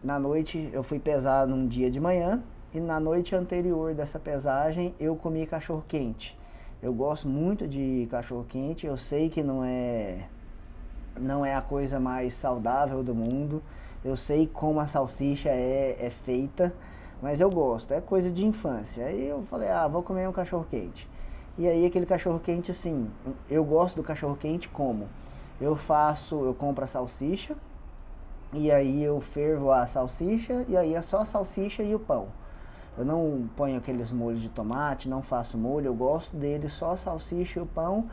na 0.01 0.17
noite 0.17 0.71
eu 0.73 0.85
fui 0.85 1.01
pesar 1.01 1.45
num 1.45 1.67
dia 1.67 1.91
de 1.91 1.99
manhã, 1.99 2.41
e 2.73 2.79
na 2.79 3.01
noite 3.01 3.35
anterior 3.35 3.93
dessa 3.95 4.21
pesagem 4.21 4.95
eu 5.01 5.17
comi 5.17 5.45
cachorro 5.45 5.85
quente. 5.89 6.39
Eu 6.81 6.95
gosto 6.95 7.27
muito 7.27 7.67
de 7.67 8.07
cachorro 8.09 8.47
quente, 8.49 8.87
eu 8.87 8.97
sei 8.97 9.29
que 9.29 9.43
não 9.43 9.65
é 9.65 10.21
não 11.19 11.45
é 11.45 11.57
a 11.57 11.61
coisa 11.61 11.99
mais 11.99 12.33
saudável 12.35 13.03
do 13.03 13.13
mundo. 13.13 13.61
Eu 14.05 14.17
sei 14.17 14.47
como 14.47 14.79
a 14.79 14.87
salsicha 14.87 15.49
é, 15.49 15.97
é 16.01 16.11
feita, 16.11 16.73
mas 17.21 17.41
eu 17.41 17.51
gosto, 17.51 17.93
é 17.93 18.01
coisa 18.01 18.31
de 18.31 18.45
infância. 18.47 19.05
Aí 19.05 19.27
eu 19.27 19.43
falei, 19.51 19.69
ah, 19.69 19.89
vou 19.89 20.03
comer 20.03 20.29
um 20.29 20.33
cachorro 20.33 20.67
quente. 20.71 21.09
E 21.57 21.67
aí 21.67 21.85
aquele 21.85 22.07
cachorro 22.07 22.39
quente 22.39 22.71
assim, 22.71 23.11
eu 23.51 23.65
gosto 23.65 23.97
do 23.97 24.03
cachorro 24.03 24.37
quente 24.37 24.69
como? 24.69 25.09
Eu 25.61 25.75
faço, 25.75 26.37
eu 26.45 26.55
compro 26.55 26.85
a 26.85 26.87
salsicha, 26.87 27.57
e 28.53 28.71
aí 28.71 29.03
eu 29.03 29.21
fervo 29.21 29.73
a 29.73 29.85
salsicha, 29.89 30.65
e 30.69 30.77
aí 30.77 30.95
é 30.95 31.03
só 31.03 31.23
a 31.23 31.25
salsicha 31.25 31.83
e 31.83 31.93
o 31.93 31.99
pão. 31.99 32.29
Eu 32.97 33.05
não 33.05 33.49
ponho 33.57 33.79
aqueles 33.79 34.13
molhos 34.13 34.41
de 34.41 34.49
tomate, 34.49 35.09
não 35.09 35.23
faço 35.23 35.59
molho, 35.59 35.87
eu 35.87 35.95
gosto 35.95 36.37
dele 36.37 36.69
só 36.69 36.93
a 36.93 36.97
salsicha 36.97 37.59
e 37.59 37.63
o 37.63 37.67
pão. 37.67 38.09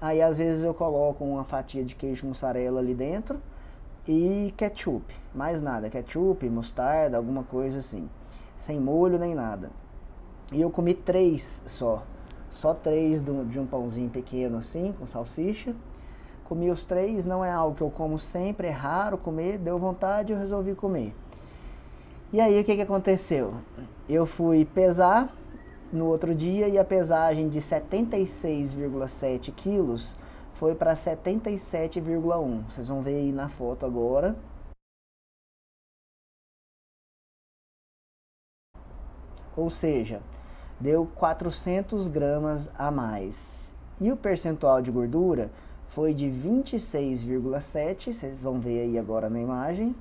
Aí 0.00 0.22
às 0.22 0.38
vezes 0.38 0.62
eu 0.62 0.72
coloco 0.72 1.24
uma 1.24 1.42
fatia 1.42 1.84
de 1.84 1.96
queijo 1.96 2.26
mussarela 2.26 2.78
ali 2.78 2.94
dentro 2.94 3.40
e 4.06 4.52
ketchup, 4.56 5.14
mais 5.34 5.62
nada, 5.62 5.88
ketchup, 5.88 6.48
mostarda, 6.48 7.16
alguma 7.16 7.42
coisa 7.42 7.78
assim, 7.78 8.08
sem 8.58 8.78
molho 8.78 9.18
nem 9.18 9.34
nada. 9.34 9.70
E 10.52 10.60
eu 10.60 10.70
comi 10.70 10.94
três 10.94 11.62
só, 11.66 12.02
só 12.50 12.74
três 12.74 13.22
de 13.24 13.58
um 13.58 13.66
pãozinho 13.66 14.10
pequeno 14.10 14.58
assim, 14.58 14.94
com 14.98 15.06
salsicha. 15.06 15.74
Comi 16.44 16.70
os 16.70 16.84
três, 16.84 17.24
não 17.24 17.42
é 17.42 17.50
algo 17.50 17.74
que 17.74 17.82
eu 17.82 17.90
como 17.90 18.18
sempre, 18.18 18.68
é 18.68 18.70
raro 18.70 19.16
comer, 19.16 19.58
deu 19.58 19.78
vontade, 19.78 20.32
eu 20.32 20.38
resolvi 20.38 20.74
comer. 20.74 21.14
E 22.32 22.40
aí 22.40 22.60
o 22.60 22.64
que, 22.64 22.76
que 22.76 22.82
aconteceu? 22.82 23.54
Eu 24.08 24.26
fui 24.26 24.64
pesar 24.66 25.34
no 25.92 26.06
outro 26.06 26.34
dia 26.34 26.68
e 26.68 26.76
a 26.78 26.84
pesagem 26.84 27.48
de 27.48 27.60
76,7 27.60 29.52
quilos 29.52 30.14
foi 30.54 30.74
para 30.74 30.94
77,1. 30.94 32.64
Vocês 32.70 32.88
vão 32.88 33.02
ver 33.02 33.16
aí 33.16 33.32
na 33.32 33.48
foto 33.48 33.84
agora. 33.84 34.36
Ou 39.56 39.70
seja, 39.70 40.20
deu 40.80 41.06
400 41.06 42.08
gramas 42.08 42.68
a 42.76 42.90
mais. 42.90 43.72
E 44.00 44.10
o 44.10 44.16
percentual 44.16 44.82
de 44.82 44.90
gordura 44.90 45.50
foi 45.88 46.12
de 46.12 46.26
26,7, 46.26 48.12
vocês 48.12 48.40
vão 48.40 48.60
ver 48.60 48.80
aí 48.80 48.98
agora 48.98 49.30
na 49.30 49.40
imagem. 49.40 49.94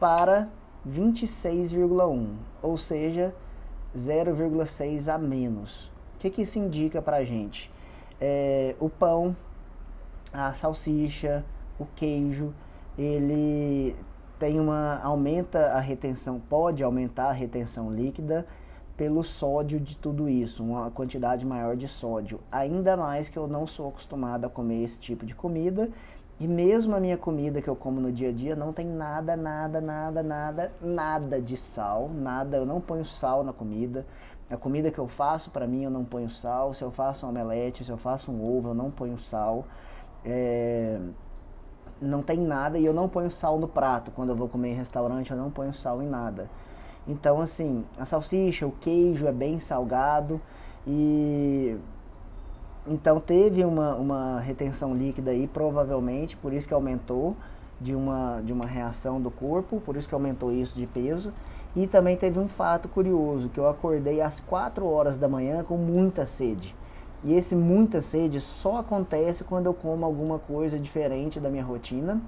Para 0.00 0.48
26,1, 0.86 2.36
ou 2.62 2.78
seja, 2.78 3.34
0,6 3.96 5.08
a 5.12 5.18
menos. 5.18 5.86
O 6.14 6.18
que, 6.18 6.30
que 6.30 6.42
isso 6.42 6.58
indica 6.58 7.00
para 7.02 7.18
a 7.18 7.24
gente? 7.24 7.70
É, 8.20 8.74
o 8.80 8.88
pão, 8.88 9.36
a 10.32 10.52
salsicha, 10.54 11.44
o 11.78 11.86
queijo, 11.94 12.54
ele 12.98 13.96
tem 14.38 14.60
uma 14.60 15.00
aumenta 15.02 15.72
a 15.72 15.80
retenção, 15.80 16.40
pode 16.40 16.82
aumentar 16.82 17.28
a 17.28 17.32
retenção 17.32 17.92
líquida 17.92 18.46
pelo 18.96 19.22
sódio 19.22 19.78
de 19.78 19.96
tudo 19.96 20.28
isso, 20.28 20.64
uma 20.64 20.90
quantidade 20.90 21.44
maior 21.44 21.76
de 21.76 21.86
sódio. 21.86 22.40
Ainda 22.50 22.96
mais 22.96 23.28
que 23.28 23.38
eu 23.38 23.46
não 23.46 23.66
sou 23.66 23.88
acostumado 23.88 24.46
a 24.46 24.48
comer 24.48 24.84
esse 24.84 24.98
tipo 24.98 25.26
de 25.26 25.34
comida 25.34 25.90
E 26.38 26.46
mesmo 26.46 26.94
a 26.94 27.00
minha 27.00 27.16
comida 27.16 27.62
que 27.62 27.68
eu 27.68 27.74
como 27.74 27.98
no 27.98 28.12
dia 28.12 28.28
a 28.28 28.32
dia 28.32 28.54
não 28.54 28.72
tem 28.72 28.86
nada, 28.86 29.34
nada, 29.36 29.80
nada, 29.80 30.22
nada, 30.22 30.72
nada 30.82 31.40
de 31.40 31.56
sal, 31.56 32.10
nada, 32.12 32.58
eu 32.58 32.66
não 32.66 32.78
ponho 32.78 33.06
sal 33.06 33.42
na 33.42 33.54
comida. 33.54 34.04
A 34.48 34.56
comida 34.56 34.90
que 34.90 34.98
eu 34.98 35.08
faço, 35.08 35.50
para 35.50 35.66
mim, 35.66 35.82
eu 35.82 35.90
não 35.90 36.04
ponho 36.04 36.30
sal. 36.30 36.72
Se 36.72 36.82
eu 36.84 36.90
faço 36.90 37.26
um 37.26 37.30
omelete, 37.30 37.84
se 37.84 37.90
eu 37.90 37.96
faço 37.96 38.30
um 38.30 38.44
ovo, 38.56 38.68
eu 38.70 38.74
não 38.74 38.90
ponho 38.90 39.18
sal. 39.18 39.64
É... 40.24 41.00
Não 42.00 42.22
tem 42.22 42.38
nada 42.38 42.78
e 42.78 42.84
eu 42.84 42.92
não 42.92 43.08
ponho 43.08 43.30
sal 43.30 43.58
no 43.58 43.66
prato. 43.66 44.10
Quando 44.12 44.28
eu 44.28 44.36
vou 44.36 44.48
comer 44.48 44.70
em 44.70 44.74
restaurante, 44.74 45.30
eu 45.30 45.36
não 45.36 45.50
ponho 45.50 45.74
sal 45.74 46.02
em 46.02 46.06
nada. 46.06 46.48
Então, 47.08 47.40
assim, 47.40 47.84
a 47.98 48.04
salsicha, 48.04 48.66
o 48.66 48.72
queijo 48.72 49.26
é 49.26 49.32
bem 49.32 49.58
salgado 49.58 50.40
e 50.86 51.76
então 52.88 53.20
teve 53.20 53.64
uma, 53.64 53.94
uma 53.94 54.40
retenção 54.40 54.94
líquida 54.94 55.30
aí, 55.30 55.46
provavelmente, 55.46 56.36
por 56.36 56.52
isso 56.52 56.68
que 56.68 56.74
aumentou 56.74 57.36
de 57.80 57.94
uma, 57.94 58.40
de 58.44 58.52
uma 58.52 58.66
reação 58.66 59.20
do 59.20 59.30
corpo, 59.30 59.80
por 59.80 59.96
isso 59.96 60.08
que 60.08 60.14
aumentou 60.14 60.52
isso 60.52 60.74
de 60.74 60.86
peso. 60.86 61.32
E 61.74 61.86
também 61.86 62.16
teve 62.16 62.38
um 62.38 62.48
fato 62.48 62.88
curioso, 62.88 63.48
que 63.50 63.58
eu 63.58 63.68
acordei 63.68 64.20
às 64.20 64.40
4 64.40 64.86
horas 64.86 65.18
da 65.18 65.28
manhã 65.28 65.62
com 65.62 65.76
muita 65.76 66.24
sede. 66.24 66.74
E 67.22 67.34
esse 67.34 67.54
muita 67.54 68.00
sede 68.00 68.40
só 68.40 68.78
acontece 68.78 69.44
quando 69.44 69.66
eu 69.66 69.74
como 69.74 70.04
alguma 70.04 70.38
coisa 70.38 70.78
diferente 70.78 71.38
da 71.38 71.50
minha 71.50 71.64
rotina, 71.64 72.20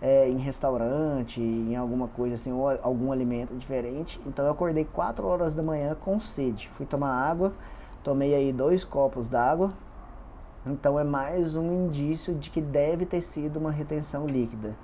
é, 0.00 0.28
em 0.28 0.38
restaurante, 0.38 1.40
em 1.40 1.76
alguma 1.76 2.08
coisa 2.08 2.34
assim, 2.34 2.50
ou 2.50 2.68
algum 2.82 3.12
alimento 3.12 3.54
diferente. 3.54 4.20
Então 4.26 4.44
eu 4.44 4.50
acordei 4.50 4.84
4 4.84 5.24
horas 5.24 5.54
da 5.54 5.62
manhã 5.62 5.94
com 5.94 6.18
sede. 6.18 6.68
Fui 6.76 6.84
tomar 6.84 7.12
água, 7.12 7.52
Tomei 8.02 8.34
aí 8.34 8.52
dois 8.52 8.84
copos 8.84 9.28
d'água, 9.28 9.72
então 10.66 10.98
é 10.98 11.04
mais 11.04 11.56
um 11.56 11.86
indício 11.86 12.34
de 12.34 12.50
que 12.50 12.60
deve 12.60 13.04
ter 13.04 13.20
sido 13.20 13.58
uma 13.58 13.70
retenção 13.70 14.26
líquida. 14.26 14.74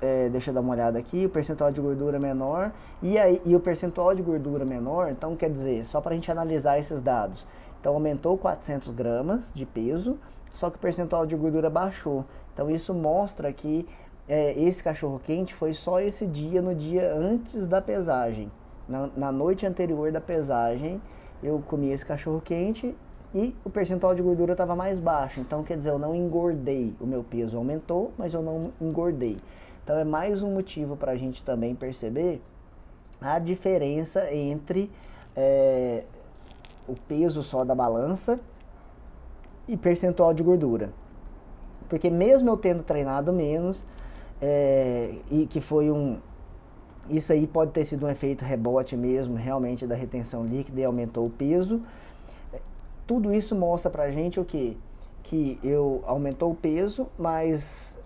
é, 0.00 0.28
deixa 0.30 0.50
eu 0.50 0.54
dar 0.54 0.60
uma 0.60 0.72
olhada 0.72 0.98
aqui, 0.98 1.26
o 1.26 1.28
percentual 1.28 1.70
de 1.70 1.80
gordura 1.80 2.18
menor 2.18 2.72
e, 3.02 3.18
aí, 3.18 3.40
e 3.44 3.54
o 3.54 3.60
percentual 3.60 4.14
de 4.14 4.22
gordura 4.22 4.64
menor, 4.64 5.10
então 5.10 5.36
quer 5.36 5.50
dizer, 5.50 5.84
só 5.86 6.00
para 6.00 6.12
a 6.12 6.14
gente 6.14 6.30
analisar 6.30 6.78
esses 6.78 7.00
dados. 7.00 7.46
Então 7.80 7.94
aumentou 7.94 8.36
400 8.36 8.90
gramas 8.90 9.52
de 9.54 9.64
peso, 9.64 10.18
só 10.52 10.70
que 10.70 10.76
o 10.76 10.80
percentual 10.80 11.26
de 11.26 11.36
gordura 11.36 11.70
baixou. 11.70 12.24
Então 12.52 12.70
isso 12.70 12.94
mostra 12.94 13.52
que 13.52 13.86
é, 14.28 14.58
esse 14.60 14.82
cachorro 14.82 15.20
quente 15.24 15.54
foi 15.54 15.72
só 15.72 16.00
esse 16.00 16.26
dia, 16.26 16.60
no 16.60 16.74
dia 16.74 17.14
antes 17.14 17.66
da 17.66 17.80
pesagem. 17.80 18.50
Na, 18.88 19.08
na 19.16 19.32
noite 19.32 19.66
anterior 19.66 20.10
da 20.12 20.20
pesagem, 20.20 21.00
eu 21.42 21.62
comi 21.66 21.90
esse 21.90 22.04
cachorro 22.04 22.40
quente 22.40 22.94
e 23.34 23.54
o 23.64 23.70
percentual 23.70 24.14
de 24.14 24.22
gordura 24.22 24.52
estava 24.52 24.74
mais 24.74 24.98
baixo. 24.98 25.40
Então, 25.40 25.62
quer 25.62 25.76
dizer, 25.76 25.90
eu 25.90 25.98
não 25.98 26.14
engordei. 26.14 26.94
O 27.00 27.06
meu 27.06 27.22
peso 27.22 27.56
aumentou, 27.56 28.12
mas 28.16 28.32
eu 28.32 28.42
não 28.42 28.72
engordei. 28.80 29.38
Então, 29.84 29.98
é 29.98 30.04
mais 30.04 30.42
um 30.42 30.52
motivo 30.52 30.96
para 30.96 31.12
a 31.12 31.16
gente 31.16 31.42
também 31.42 31.74
perceber 31.74 32.40
a 33.20 33.38
diferença 33.38 34.32
entre 34.32 34.90
é, 35.36 36.04
o 36.88 36.94
peso 36.94 37.42
só 37.42 37.64
da 37.64 37.74
balança 37.74 38.40
e 39.68 39.76
percentual 39.76 40.32
de 40.32 40.42
gordura. 40.42 40.90
Porque 41.88 42.10
mesmo 42.10 42.50
eu 42.50 42.56
tendo 42.56 42.82
treinado 42.82 43.32
menos, 43.32 43.84
é, 44.40 45.14
e 45.30 45.46
que 45.46 45.60
foi 45.60 45.90
um, 45.90 46.18
isso 47.10 47.32
aí 47.32 47.46
pode 47.46 47.72
ter 47.72 47.84
sido 47.84 48.06
um 48.06 48.10
efeito 48.10 48.44
rebote 48.44 48.96
mesmo, 48.96 49.36
realmente, 49.36 49.86
da 49.86 49.94
retenção 49.94 50.44
líquida 50.44 50.80
e 50.80 50.84
aumentou 50.84 51.26
o 51.26 51.30
peso. 51.30 51.82
Tudo 53.06 53.32
isso 53.32 53.54
mostra 53.54 53.90
pra 53.90 54.10
gente 54.10 54.40
o 54.40 54.44
que? 54.44 54.76
Que 55.22 55.58
eu 55.62 56.02
aumentou 56.06 56.50
o 56.50 56.54
peso, 56.54 57.08
mas 57.18 57.96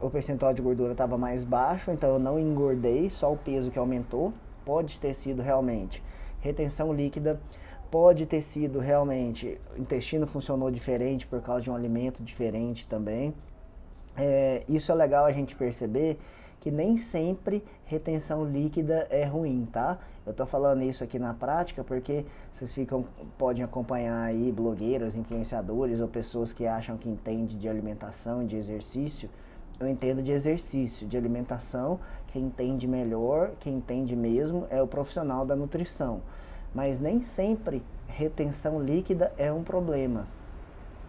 o 0.00 0.10
percentual 0.10 0.52
de 0.52 0.60
gordura 0.62 0.92
estava 0.92 1.16
mais 1.16 1.44
baixo, 1.44 1.90
então 1.90 2.10
eu 2.10 2.18
não 2.18 2.38
engordei, 2.38 3.10
só 3.10 3.32
o 3.32 3.36
peso 3.36 3.70
que 3.70 3.78
aumentou. 3.78 4.32
Pode 4.64 5.00
ter 5.00 5.14
sido 5.14 5.42
realmente 5.42 6.02
retenção 6.40 6.92
líquida, 6.92 7.40
pode 7.90 8.26
ter 8.26 8.42
sido 8.42 8.78
realmente 8.78 9.60
o 9.76 9.80
intestino 9.80 10.26
funcionou 10.26 10.70
diferente 10.70 11.26
por 11.26 11.40
causa 11.40 11.62
de 11.62 11.70
um 11.70 11.74
alimento 11.74 12.22
diferente 12.22 12.86
também. 12.86 13.34
É, 14.16 14.62
isso 14.68 14.92
é 14.92 14.94
legal 14.94 15.24
a 15.24 15.32
gente 15.32 15.56
perceber 15.56 16.18
que 16.62 16.70
nem 16.70 16.96
sempre 16.96 17.60
retenção 17.84 18.44
líquida 18.44 19.08
é 19.10 19.24
ruim, 19.24 19.66
tá? 19.72 19.98
Eu 20.24 20.32
tô 20.32 20.46
falando 20.46 20.84
isso 20.84 21.02
aqui 21.02 21.18
na 21.18 21.34
prática 21.34 21.82
porque 21.82 22.24
vocês 22.54 22.72
ficam, 22.72 23.04
podem 23.36 23.64
acompanhar 23.64 24.22
aí 24.22 24.52
blogueiros, 24.52 25.16
influenciadores 25.16 25.98
ou 25.98 26.06
pessoas 26.06 26.52
que 26.52 26.64
acham 26.64 26.96
que 26.96 27.08
entende 27.08 27.58
de 27.58 27.68
alimentação, 27.68 28.46
de 28.46 28.54
exercício. 28.54 29.28
Eu 29.80 29.88
entendo 29.88 30.22
de 30.22 30.30
exercício, 30.30 31.04
de 31.04 31.16
alimentação. 31.16 31.98
Quem 32.28 32.44
entende 32.44 32.86
melhor, 32.86 33.50
quem 33.58 33.78
entende 33.78 34.14
mesmo 34.14 34.64
é 34.70 34.80
o 34.80 34.86
profissional 34.86 35.44
da 35.44 35.56
nutrição. 35.56 36.22
Mas 36.72 37.00
nem 37.00 37.22
sempre 37.22 37.82
retenção 38.06 38.80
líquida 38.80 39.32
é 39.36 39.52
um 39.52 39.64
problema. 39.64 40.28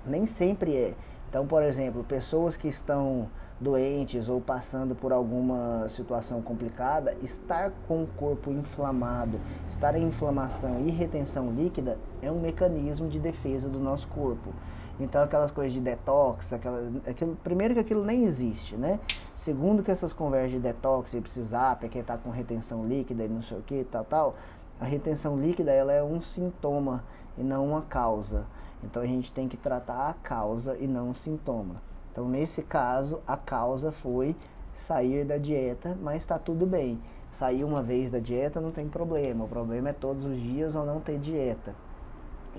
Nem 0.04 0.26
sempre 0.26 0.76
é. 0.76 0.94
Então, 1.30 1.46
por 1.46 1.62
exemplo, 1.62 2.04
pessoas 2.04 2.58
que 2.58 2.68
estão 2.68 3.30
doentes 3.60 4.30
ou 4.30 4.42
passando 4.42 4.96
por 4.96 5.14
alguma 5.14 5.88
situação 5.90 6.42
complicada, 6.42 7.16
estar 7.22 7.72
com 7.88 8.04
o 8.04 8.08
corpo 8.08 8.52
inflamado, 8.52 9.40
estar 9.68 9.96
em 9.96 10.08
inflamação 10.08 10.86
e 10.86 10.92
retenção 10.92 11.52
líquida 11.52 11.98
é 12.22 12.32
um 12.32 12.40
mecanismo 12.40 13.08
de 13.08 13.20
defesa 13.20 13.70
do 13.70 13.80
nosso 13.80 14.08
corpo. 14.10 14.54
Então 15.00 15.24
aquelas 15.24 15.52
coisas 15.52 15.74
de 15.74 15.80
detox, 15.80 16.54
aquelas, 16.54 16.88
aquilo, 17.08 17.36
primeiro 17.44 17.74
que 17.74 17.80
aquilo 17.80 18.04
nem 18.04 18.26
existe, 18.26 18.76
né? 18.76 19.00
Segundo 19.36 19.82
que 19.82 19.90
essas 19.90 20.14
conversas 20.14 20.52
de 20.52 20.60
detox 20.60 21.14
e 21.14 21.22
precisar, 21.22 21.78
porque 21.78 22.00
está 22.00 22.18
com 22.18 22.30
retenção 22.30 22.86
líquida 22.86 23.24
e 23.24 23.28
não 23.28 23.42
sei 23.42 23.58
o 23.58 23.62
que, 23.62 23.84
tal, 23.86 24.06
tal, 24.06 24.36
a 24.80 24.86
retenção 24.86 25.40
líquida 25.40 25.72
ela 25.72 25.92
é 25.92 26.04
um 26.04 26.22
sintoma 26.22 27.04
e 27.38 27.44
não 27.44 27.68
uma 27.68 27.82
causa. 27.82 28.46
Então 28.84 29.02
a 29.02 29.06
gente 29.06 29.32
tem 29.32 29.48
que 29.48 29.58
tratar 29.58 30.10
a 30.10 30.14
causa 30.14 30.78
e 30.78 30.88
não 30.88 31.12
o 31.12 31.16
sintoma. 31.16 31.93
Então, 32.14 32.30
nesse 32.30 32.62
caso, 32.62 33.20
a 33.26 33.36
causa 33.36 33.92
foi 33.92 34.36
sair 34.76 35.26
da 35.26 35.40
dieta, 35.40 35.98
mas 36.00 36.22
está 36.22 36.38
tudo 36.38 36.64
bem. 36.64 37.00
Sair 37.32 37.64
uma 37.64 37.82
vez 37.82 38.12
da 38.12 38.20
dieta 38.20 38.62
não 38.62 38.70
tem 38.70 38.88
problema. 38.88 39.46
O 39.46 39.48
problema 39.48 39.90
é 39.90 39.94
todos 39.94 40.24
os 40.24 40.40
dias 40.40 40.76
ou 40.76 40.86
não 40.86 41.00
ter 41.00 41.18
dieta. 41.18 41.74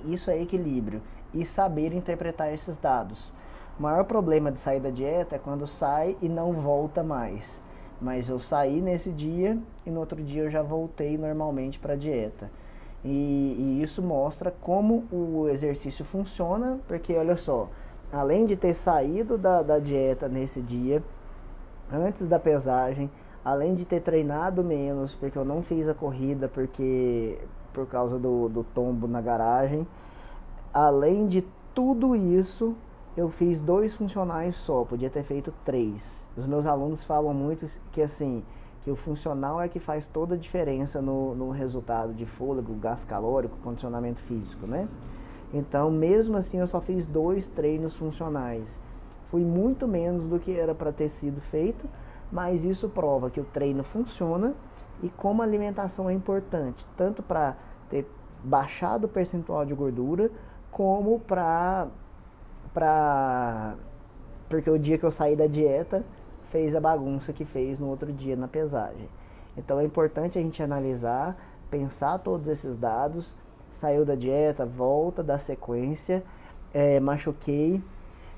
Isso 0.07 0.29
é 0.29 0.43
equilíbrio 0.43 1.01
e 1.33 1.47
saber 1.47 1.95
interpretar 1.95 2.53
esses 2.53 2.77
dados. 2.79 3.33
O 3.79 3.83
maior 3.83 4.05
problema 4.05 4.51
de 4.51 4.59
sair 4.59 4.81
da 4.81 4.91
dieta 4.91 5.37
é 5.37 5.39
quando 5.39 5.69
sai 5.69 6.17
e 6.21 6.29
não 6.29 6.55
volta 6.55 7.05
mais. 7.05 7.63
Mas 8.01 8.29
eu 8.29 8.41
saí 8.41 8.81
nesse 8.81 9.13
dia 9.13 9.57
e 9.87 9.91
no 9.91 10.01
outro 10.01 10.21
dia 10.21 10.43
eu 10.43 10.51
já 10.51 10.63
voltei 10.63 11.17
normalmente 11.17 11.79
para 11.79 11.93
a 11.93 11.97
dieta. 11.97 12.51
E, 13.05 13.57
e 13.57 13.83
isso 13.83 14.03
mostra 14.03 14.51
como 14.51 15.05
o 15.13 15.49
exercício 15.49 16.05
funciona, 16.05 16.81
porque 16.89 17.15
olha 17.15 17.37
só, 17.37 17.69
além 18.15 18.47
de 18.47 18.57
ter 18.57 18.75
saído 18.75 19.37
da, 19.37 19.63
da 19.63 19.79
dieta 19.79 20.29
nesse 20.29 20.61
dia, 20.61 21.03
antes 21.93 22.27
da 22.27 22.39
pesagem, 22.39 23.11
além 23.45 23.75
de 23.75 23.85
ter 23.85 24.01
treinado 24.01 24.63
menos, 24.63 25.15
porque 25.15 25.37
eu 25.37 25.45
não 25.45 25.63
fiz 25.63 25.89
a 25.89 25.95
corrida 25.95 26.49
porque 26.49 27.39
por 27.73 27.87
causa 27.87 28.19
do, 28.19 28.49
do 28.49 28.63
tombo 28.63 29.09
na 29.09 29.21
garagem, 29.21 29.87
além 30.73 31.27
de 31.27 31.45
tudo 31.75 32.15
isso, 32.15 32.75
eu 33.17 33.29
fiz 33.29 33.61
dois 33.61 33.95
funcionais 33.95 34.55
só, 34.55 34.85
podia 34.85 35.11
ter 35.11 35.25
feito 35.25 35.53
três. 35.65 36.25
Os 36.37 36.47
meus 36.47 36.67
alunos 36.67 37.05
falam 37.05 37.35
muito 37.35 37.67
que 37.93 38.01
assim, 38.01 38.45
que 38.85 38.91
o 38.91 38.97
funcional 38.97 39.61
é 39.61 39.69
que 39.69 39.81
faz 39.81 40.07
toda 40.07 40.35
a 40.35 40.39
diferença 40.39 41.03
no, 41.03 41.35
no 41.35 41.51
resultado 41.51 42.13
de 42.13 42.27
fôlego, 42.27 42.75
gás 42.75 43.05
calórico, 43.05 43.57
condicionamento 43.63 44.21
físico, 44.21 44.67
né? 44.67 44.89
Então, 45.55 45.89
mesmo 45.89 46.37
assim, 46.37 46.59
eu 46.59 46.67
só 46.67 46.81
fiz 46.81 47.07
dois 47.07 47.47
treinos 47.47 47.95
funcionais. 47.95 48.81
Fui 49.31 49.43
muito 49.43 49.87
menos 49.87 50.27
do 50.27 50.41
que 50.41 50.53
era 50.59 50.75
para 50.75 50.93
ter 50.93 51.09
sido 51.09 51.41
feito, 51.41 51.89
mas 52.31 52.65
isso 52.65 52.89
prova 52.89 53.31
que 53.31 53.41
o 53.41 53.45
treino 53.45 53.85
funciona 53.85 54.53
e 55.01 55.09
como 55.11 55.43
a 55.43 55.45
alimentação 55.45 56.11
é 56.11 56.13
importante, 56.13 56.85
tanto 56.97 57.23
para 57.23 57.57
ter 57.89 58.05
baixado 58.43 59.05
o 59.05 59.09
percentual 59.09 59.65
de 59.65 59.75
gordura, 59.75 60.29
como 60.73 61.21
para 61.21 61.87
para 62.73 63.75
porque 64.49 64.69
o 64.69 64.79
dia 64.79 64.99
que 64.99 65.05
eu 65.05 65.13
saí 65.13 65.37
da 65.37 65.47
dieta 65.47 66.05
fez 66.51 66.75
a 66.75 66.81
bagunça 66.81 67.33
que 67.33 67.45
fez 67.45 67.79
no 67.79 67.87
outro 67.89 68.13
dia 68.13 68.35
na 68.35 68.49
pesagem. 68.49 69.09
Então 69.57 69.79
é 69.79 69.85
importante 69.85 70.37
a 70.37 70.43
gente 70.43 70.61
analisar, 70.63 71.37
pensar 71.71 72.19
todos 72.19 72.49
esses 72.49 72.77
dados 72.77 73.33
saiu 73.75 74.05
da 74.05 74.15
dieta, 74.15 74.65
volta, 74.65 75.23
da 75.23 75.39
sequência, 75.39 76.23
é, 76.73 76.99
machuquei, 77.01 77.83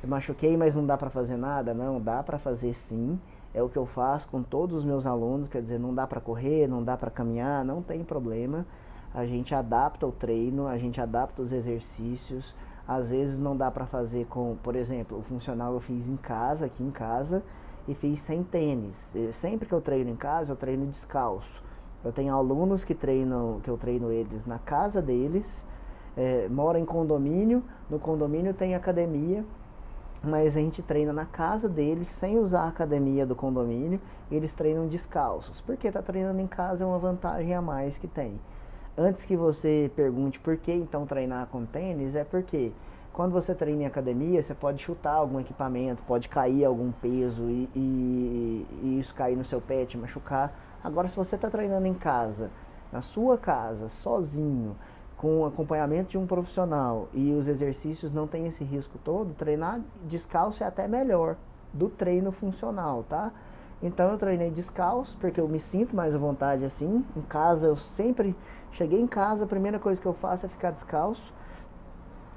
machuquei, 0.04 0.56
mas 0.56 0.74
não 0.74 0.84
dá 0.86 0.96
para 0.96 1.10
fazer 1.10 1.36
nada? 1.36 1.72
Não, 1.74 2.00
dá 2.00 2.22
para 2.22 2.38
fazer 2.38 2.74
sim. 2.74 3.18
É 3.54 3.62
o 3.62 3.68
que 3.68 3.76
eu 3.78 3.86
faço 3.86 4.28
com 4.28 4.42
todos 4.42 4.76
os 4.76 4.84
meus 4.84 5.06
alunos, 5.06 5.48
quer 5.48 5.62
dizer, 5.62 5.78
não 5.80 5.94
dá 5.94 6.06
para 6.06 6.20
correr, 6.20 6.66
não 6.68 6.84
dá 6.84 6.96
para 6.96 7.10
caminhar, 7.10 7.64
não 7.64 7.82
tem 7.82 8.04
problema. 8.04 8.66
A 9.14 9.24
gente 9.24 9.54
adapta 9.54 10.06
o 10.06 10.12
treino, 10.12 10.66
a 10.66 10.76
gente 10.76 11.00
adapta 11.00 11.40
os 11.40 11.52
exercícios, 11.52 12.54
Às 12.86 13.10
vezes 13.10 13.36
não 13.36 13.56
dá 13.56 13.70
para 13.70 13.84
fazer 13.86 14.26
com, 14.26 14.56
por 14.62 14.76
exemplo, 14.76 15.18
o 15.18 15.22
funcional 15.22 15.72
eu 15.74 15.80
fiz 15.80 16.06
em 16.06 16.16
casa, 16.16 16.66
aqui 16.66 16.84
em 16.84 16.90
casa, 16.90 17.42
e 17.88 17.94
fiz 17.94 18.20
sem 18.20 18.44
tênis. 18.44 19.12
Sempre 19.32 19.66
que 19.68 19.74
eu 19.74 19.80
treino 19.80 20.10
em 20.10 20.16
casa, 20.16 20.52
eu 20.52 20.56
treino 20.56 20.86
descalço. 20.86 21.62
Eu 22.04 22.12
tenho 22.12 22.34
alunos 22.34 22.84
que 22.84 22.94
treinam, 22.94 23.60
que 23.62 23.70
eu 23.70 23.76
treino 23.76 24.12
eles 24.12 24.46
na 24.46 24.58
casa 24.58 25.02
deles, 25.02 25.64
é, 26.16 26.48
moram 26.48 26.80
em 26.80 26.84
condomínio, 26.84 27.62
no 27.90 27.98
condomínio 27.98 28.54
tem 28.54 28.74
academia, 28.74 29.44
mas 30.22 30.56
a 30.56 30.60
gente 30.60 30.82
treina 30.82 31.12
na 31.12 31.26
casa 31.26 31.68
deles 31.68 32.08
sem 32.08 32.38
usar 32.38 32.62
a 32.62 32.68
academia 32.68 33.26
do 33.26 33.34
condomínio, 33.34 34.00
eles 34.30 34.52
treinam 34.52 34.86
descalços. 34.86 35.60
Porque 35.60 35.90
tá 35.90 36.02
treinando 36.02 36.40
em 36.40 36.46
casa 36.46 36.84
é 36.84 36.86
uma 36.86 36.98
vantagem 36.98 37.54
a 37.54 37.60
mais 37.60 37.98
que 37.98 38.08
tem. 38.08 38.38
Antes 38.96 39.24
que 39.24 39.36
você 39.36 39.90
pergunte 39.94 40.40
por 40.40 40.56
que 40.56 40.72
então 40.72 41.06
treinar 41.06 41.46
com 41.48 41.66
tênis, 41.66 42.14
é 42.14 42.24
porque 42.24 42.72
quando 43.12 43.32
você 43.32 43.54
treina 43.54 43.82
em 43.82 43.86
academia, 43.86 44.42
você 44.42 44.54
pode 44.54 44.82
chutar 44.82 45.14
algum 45.14 45.38
equipamento, 45.38 46.02
pode 46.02 46.28
cair 46.28 46.64
algum 46.64 46.90
peso 46.92 47.42
e, 47.44 47.68
e, 47.74 48.66
e 48.82 48.98
isso 48.98 49.14
cair 49.14 49.36
no 49.36 49.44
seu 49.44 49.60
pé, 49.60 49.84
te 49.84 49.96
machucar. 49.98 50.52
Agora, 50.86 51.08
se 51.08 51.16
você 51.16 51.34
está 51.34 51.50
treinando 51.50 51.88
em 51.88 51.94
casa, 51.94 52.48
na 52.92 53.02
sua 53.02 53.36
casa, 53.36 53.88
sozinho, 53.88 54.76
com 55.16 55.40
o 55.40 55.44
acompanhamento 55.44 56.10
de 56.10 56.16
um 56.16 56.28
profissional 56.28 57.08
e 57.12 57.32
os 57.32 57.48
exercícios 57.48 58.12
não 58.12 58.28
tem 58.28 58.46
esse 58.46 58.62
risco 58.62 58.96
todo, 59.02 59.34
treinar 59.34 59.80
descalço 60.04 60.62
é 60.62 60.66
até 60.68 60.86
melhor 60.86 61.34
do 61.72 61.88
treino 61.88 62.30
funcional, 62.30 63.02
tá? 63.08 63.32
Então 63.82 64.12
eu 64.12 64.16
treinei 64.16 64.48
descalço 64.48 65.16
porque 65.20 65.40
eu 65.40 65.48
me 65.48 65.58
sinto 65.58 65.96
mais 65.96 66.14
à 66.14 66.18
vontade 66.18 66.64
assim. 66.64 67.04
Em 67.16 67.22
casa 67.22 67.66
eu 67.66 67.74
sempre 67.74 68.36
cheguei 68.70 69.00
em 69.00 69.08
casa, 69.08 69.42
a 69.42 69.48
primeira 69.48 69.80
coisa 69.80 70.00
que 70.00 70.06
eu 70.06 70.14
faço 70.14 70.46
é 70.46 70.48
ficar 70.48 70.70
descalço. 70.70 71.34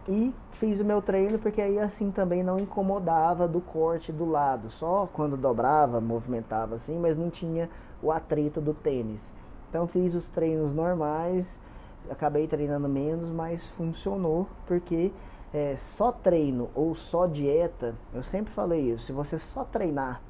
E 0.10 0.34
fiz 0.54 0.80
o 0.80 0.86
meu 0.86 1.02
treino 1.02 1.38
porque 1.38 1.62
aí 1.62 1.80
assim 1.80 2.10
também 2.10 2.44
não 2.44 2.60
incomodava 2.60 3.48
do 3.48 3.62
corte 3.62 4.12
do 4.12 4.26
lado, 4.26 4.70
só 4.72 5.08
quando 5.14 5.38
dobrava, 5.38 6.02
movimentava 6.02 6.76
assim, 6.76 6.98
mas 6.98 7.16
não 7.16 7.30
tinha 7.30 7.70
o 8.02 8.12
atrito 8.12 8.60
do 8.60 8.74
tênis. 8.74 9.22
Então 9.70 9.88
fiz 9.88 10.16
os 10.16 10.28
treinos 10.28 10.74
normais, 10.74 11.60
acabei 12.10 12.48
treinando 12.48 12.90
menos, 12.90 13.30
mas 13.30 13.66
funcionou 13.78 14.48
porque 14.66 15.14
é, 15.54 15.76
só 15.78 16.12
treino 16.12 16.70
ou 16.74 16.96
só 16.96 17.28
dieta, 17.28 17.94
eu 18.12 18.24
sempre 18.24 18.52
falei 18.52 18.92
isso, 18.92 19.06
se 19.06 19.14
você 19.14 19.38
só 19.38 19.64
treinar 19.64 20.22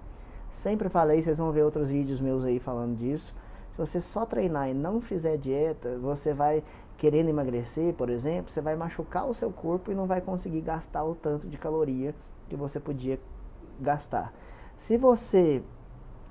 Sempre 0.51 0.89
falei, 0.89 1.21
vocês 1.21 1.37
vão 1.37 1.51
ver 1.51 1.63
outros 1.63 1.89
vídeos 1.89 2.19
meus 2.19 2.43
aí 2.43 2.59
falando 2.59 2.97
disso. 2.97 3.33
Se 3.71 3.77
você 3.77 4.01
só 4.01 4.25
treinar 4.25 4.69
e 4.69 4.73
não 4.73 4.99
fizer 4.99 5.37
dieta, 5.37 5.97
você 5.97 6.33
vai 6.33 6.63
querendo 6.99 7.29
emagrecer, 7.29 7.93
por 7.93 8.09
exemplo, 8.09 8.51
você 8.51 8.61
vai 8.61 8.75
machucar 8.75 9.27
o 9.27 9.33
seu 9.33 9.51
corpo 9.51 9.91
e 9.91 9.95
não 9.95 10.05
vai 10.05 10.21
conseguir 10.21 10.61
gastar 10.61 11.03
o 11.03 11.15
tanto 11.15 11.47
de 11.47 11.57
caloria 11.57 12.13
que 12.47 12.55
você 12.55 12.79
podia 12.79 13.19
gastar. 13.79 14.31
Se 14.77 14.97
você 14.97 15.63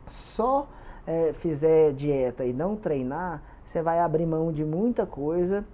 só 0.07 0.69
é, 1.07 1.33
fizer 1.33 1.93
dieta 1.93 2.45
e 2.45 2.53
não 2.53 2.77
treinar, 2.77 3.43
você 3.65 3.83
vai 3.83 3.99
abrir 3.99 4.27
mão 4.27 4.53
de 4.53 4.65
muita 4.65 5.05
coisa, 5.07 5.65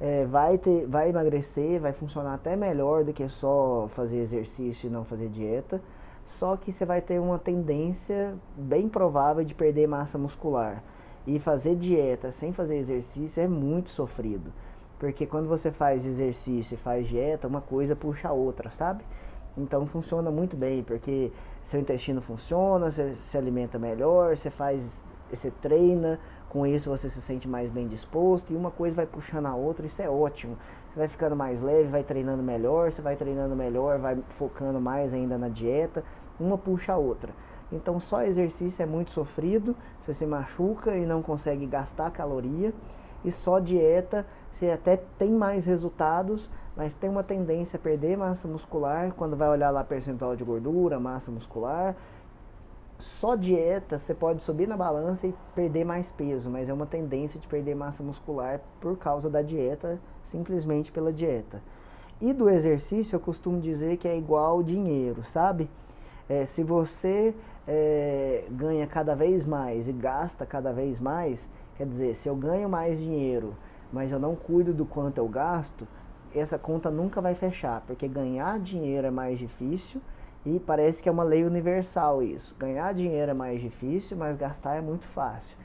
é, 0.00 0.24
vai, 0.26 0.58
ter, 0.58 0.86
vai 0.86 1.08
emagrecer, 1.08 1.80
vai 1.80 1.92
funcionar 1.92 2.34
até 2.34 2.54
melhor 2.54 3.04
do 3.04 3.12
que 3.12 3.28
só 3.28 3.88
fazer 3.90 4.18
exercício 4.18 4.86
e 4.86 4.90
não 4.90 5.04
fazer 5.04 5.28
dieta 5.28 5.80
só 6.26 6.56
que 6.56 6.72
você 6.72 6.84
vai 6.84 7.00
ter 7.00 7.20
uma 7.20 7.38
tendência 7.38 8.34
bem 8.56 8.88
provável 8.88 9.44
de 9.44 9.54
perder 9.54 9.86
massa 9.86 10.16
muscular. 10.18 10.82
E 11.26 11.38
fazer 11.38 11.76
dieta 11.76 12.32
sem 12.32 12.52
fazer 12.52 12.76
exercício 12.76 13.42
é 13.42 13.46
muito 13.46 13.90
sofrido. 13.90 14.52
Porque 14.98 15.26
quando 15.26 15.48
você 15.48 15.70
faz 15.70 16.06
exercício 16.06 16.74
e 16.74 16.78
faz 16.78 17.06
dieta, 17.08 17.48
uma 17.48 17.60
coisa 17.60 17.94
puxa 17.96 18.28
a 18.28 18.32
outra, 18.32 18.70
sabe? 18.70 19.04
Então 19.56 19.86
funciona 19.86 20.30
muito 20.30 20.56
bem, 20.56 20.82
porque 20.82 21.30
seu 21.64 21.80
intestino 21.80 22.20
funciona, 22.20 22.90
você 22.90 23.14
se 23.16 23.36
alimenta 23.36 23.78
melhor, 23.78 24.36
você 24.36 24.50
faz, 24.50 24.98
você 25.30 25.50
treina, 25.60 26.18
com 26.48 26.66
isso 26.66 26.90
você 26.90 27.08
se 27.08 27.20
sente 27.20 27.48
mais 27.48 27.70
bem 27.70 27.88
disposto 27.88 28.52
e 28.52 28.56
uma 28.56 28.70
coisa 28.70 28.94
vai 28.94 29.06
puxando 29.06 29.46
a 29.46 29.54
outra, 29.54 29.86
isso 29.86 30.00
é 30.02 30.08
ótimo. 30.08 30.56
Você 30.90 30.98
vai 30.98 31.08
ficando 31.08 31.34
mais 31.34 31.60
leve, 31.62 31.88
vai 31.88 32.02
treinando 32.02 32.42
melhor, 32.42 32.92
você 32.92 33.00
vai 33.00 33.16
treinando 33.16 33.56
melhor, 33.56 33.98
vai 33.98 34.18
focando 34.30 34.80
mais 34.80 35.12
ainda 35.14 35.38
na 35.38 35.48
dieta, 35.48 36.04
uma 36.38 36.58
puxa 36.58 36.92
a 36.92 36.96
outra. 36.96 37.32
Então 37.72 37.98
só 37.98 38.22
exercício 38.22 38.82
é 38.82 38.86
muito 38.86 39.10
sofrido, 39.10 39.74
você 40.00 40.12
se 40.12 40.26
machuca 40.26 40.96
e 40.96 41.06
não 41.06 41.22
consegue 41.22 41.66
gastar 41.66 42.10
caloria, 42.10 42.72
e 43.24 43.32
só 43.32 43.58
dieta 43.58 44.26
você 44.52 44.70
até 44.70 44.96
tem 45.18 45.30
mais 45.32 45.64
resultados, 45.64 46.50
mas 46.76 46.94
tem 46.94 47.08
uma 47.08 47.22
tendência 47.22 47.76
a 47.76 47.80
perder 47.80 48.16
massa 48.16 48.46
muscular 48.46 49.12
quando 49.16 49.36
vai 49.36 49.48
olhar 49.48 49.70
lá 49.70 49.82
percentual 49.82 50.36
de 50.36 50.44
gordura, 50.44 51.00
massa 51.00 51.30
muscular. 51.30 51.96
Só 52.98 53.34
dieta 53.34 53.98
você 53.98 54.14
pode 54.14 54.42
subir 54.42 54.68
na 54.68 54.76
balança 54.76 55.26
e 55.26 55.34
perder 55.54 55.84
mais 55.84 56.12
peso, 56.12 56.48
mas 56.48 56.68
é 56.68 56.72
uma 56.72 56.86
tendência 56.86 57.40
de 57.40 57.48
perder 57.48 57.74
massa 57.74 58.02
muscular 58.02 58.60
por 58.80 58.96
causa 58.96 59.28
da 59.28 59.42
dieta 59.42 59.98
simplesmente 60.24 60.92
pela 60.92 61.12
dieta. 61.12 61.60
E 62.20 62.32
do 62.32 62.48
exercício 62.48 63.16
eu 63.16 63.20
costumo 63.20 63.60
dizer 63.60 63.96
que 63.96 64.06
é 64.06 64.16
igual 64.16 64.62
dinheiro, 64.62 65.24
sabe? 65.24 65.68
É, 66.28 66.46
se 66.46 66.62
você 66.62 67.34
é, 67.66 68.44
ganha 68.50 68.86
cada 68.86 69.14
vez 69.14 69.44
mais 69.44 69.88
e 69.88 69.92
gasta 69.92 70.44
cada 70.44 70.72
vez 70.72 71.00
mais, 71.00 71.48
quer 71.76 71.86
dizer, 71.86 72.16
se 72.16 72.28
eu 72.28 72.34
ganho 72.34 72.68
mais 72.68 72.98
dinheiro, 72.98 73.54
mas 73.92 74.10
eu 74.10 74.18
não 74.18 74.34
cuido 74.34 74.72
do 74.72 74.84
quanto 74.84 75.18
eu 75.18 75.28
gasto, 75.28 75.86
essa 76.34 76.58
conta 76.58 76.90
nunca 76.90 77.20
vai 77.20 77.34
fechar, 77.34 77.82
porque 77.86 78.08
ganhar 78.08 78.58
dinheiro 78.58 79.06
é 79.06 79.10
mais 79.10 79.38
difícil 79.38 80.00
e 80.44 80.58
parece 80.58 81.02
que 81.02 81.08
é 81.08 81.12
uma 81.12 81.22
lei 81.22 81.44
universal 81.44 82.22
isso. 82.22 82.54
Ganhar 82.58 82.92
dinheiro 82.94 83.30
é 83.30 83.34
mais 83.34 83.60
difícil, 83.60 84.16
mas 84.16 84.36
gastar 84.36 84.74
é 84.74 84.80
muito 84.80 85.06
fácil. 85.08 85.56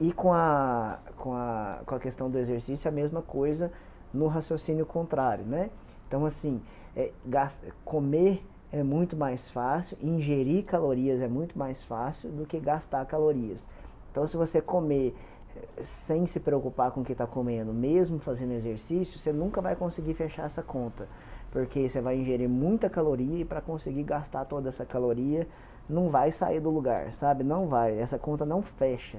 E 0.00 0.12
com 0.12 0.32
a, 0.32 0.98
com 1.16 1.32
a, 1.32 1.80
com 1.86 1.94
a 1.94 1.98
questão 1.98 2.30
do 2.30 2.38
exercício, 2.38 2.86
é 2.86 2.90
a 2.90 2.92
mesma 2.92 3.22
coisa 3.22 3.72
no 4.12 4.26
raciocínio 4.26 4.84
contrário, 4.84 5.44
né? 5.44 5.70
Então, 6.06 6.26
assim, 6.26 6.60
é, 6.94 7.12
gasta, 7.24 7.66
comer 7.84 8.44
é 8.72 8.82
muito 8.82 9.16
mais 9.16 9.50
fácil, 9.50 9.96
ingerir 10.02 10.64
calorias 10.64 11.20
é 11.20 11.28
muito 11.28 11.58
mais 11.58 11.84
fácil 11.84 12.30
do 12.30 12.46
que 12.46 12.58
gastar 12.58 13.04
calorias. 13.06 13.64
Então, 14.10 14.26
se 14.26 14.36
você 14.36 14.60
comer 14.60 15.14
eh, 15.56 15.84
sem 15.84 16.26
se 16.26 16.40
preocupar 16.40 16.90
com 16.90 17.00
o 17.00 17.04
que 17.04 17.12
está 17.12 17.26
comendo, 17.26 17.72
mesmo 17.72 18.18
fazendo 18.18 18.52
exercício, 18.52 19.18
você 19.18 19.32
nunca 19.32 19.60
vai 19.60 19.76
conseguir 19.76 20.14
fechar 20.14 20.44
essa 20.44 20.62
conta, 20.62 21.08
porque 21.50 21.88
você 21.88 22.00
vai 22.00 22.16
ingerir 22.16 22.48
muita 22.48 22.88
caloria 22.90 23.40
e 23.40 23.44
para 23.44 23.60
conseguir 23.60 24.02
gastar 24.02 24.44
toda 24.44 24.68
essa 24.68 24.84
caloria 24.84 25.46
não 25.88 26.08
vai 26.08 26.32
sair 26.32 26.60
do 26.60 26.70
lugar, 26.70 27.12
sabe? 27.12 27.44
Não 27.44 27.68
vai, 27.68 27.98
essa 27.98 28.18
conta 28.18 28.44
não 28.44 28.62
fecha. 28.62 29.18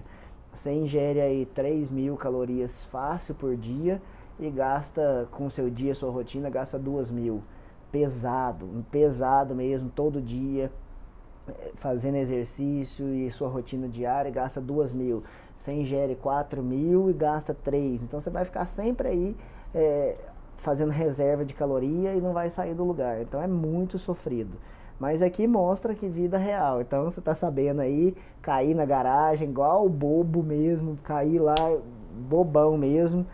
Você 0.53 0.71
ingere 0.71 1.21
aí 1.21 1.45
3 1.45 1.89
mil 1.91 2.17
calorias 2.17 2.83
fácil 2.86 3.36
por 3.36 3.55
dia 3.55 4.01
e 4.39 4.49
gasta 4.49 5.27
com 5.31 5.49
seu 5.49 5.69
dia, 5.69 5.95
sua 5.95 6.12
rotina, 6.12 6.49
gasta 6.49 6.77
duas 6.77 7.10
mil. 7.12 7.41
Pesado, 7.91 8.67
pesado 8.91 9.56
mesmo, 9.56 9.89
todo 9.89 10.21
dia, 10.21 10.71
eh, 11.47 11.71
fazendo 11.76 12.15
exercício 12.15 13.08
e 13.13 13.30
sua 13.32 13.47
rotina 13.47 13.88
diária, 13.88 14.30
gasta 14.30 14.60
duas 14.60 14.91
mil. 14.91 15.23
Você 15.58 15.71
ingere 15.71 16.15
4 16.15 16.62
mil 16.63 17.10
e 17.10 17.13
gasta 17.13 17.54
3. 17.54 18.02
Então 18.04 18.21
você 18.21 18.30
vai 18.30 18.45
ficar 18.45 18.65
sempre 18.65 19.08
aí 19.10 19.36
é, 19.73 20.15
fazendo 20.58 20.91
reserva 20.91 21.43
de 21.43 21.54
caloria 21.54 22.13
e 22.13 22.21
não 22.21 22.34
vai 22.34 22.50
sair 22.50 22.73
do 22.73 22.84
lugar. 22.84 23.21
Então 23.21 23.41
é 23.41 23.47
muito 23.47 24.00
sofrido. 24.00 24.58
Mas 25.00 25.21
aqui 25.21 25.45
mostra 25.45 25.93
que 25.93 26.08
vida 26.08 26.38
real. 26.38 26.82
Então 26.82 27.06
você 27.06 27.19
tá 27.19 27.36
sabendo 27.36 27.82
aí, 27.82 28.15
cair 28.41 28.73
na 28.73 28.86
garagem, 28.86 29.50
igual 29.50 29.88
bobo 29.89 30.41
mesmo, 30.41 30.97
cair 31.04 31.39
lá, 31.39 31.56
bobão 32.30 32.78
mesmo 32.78 33.26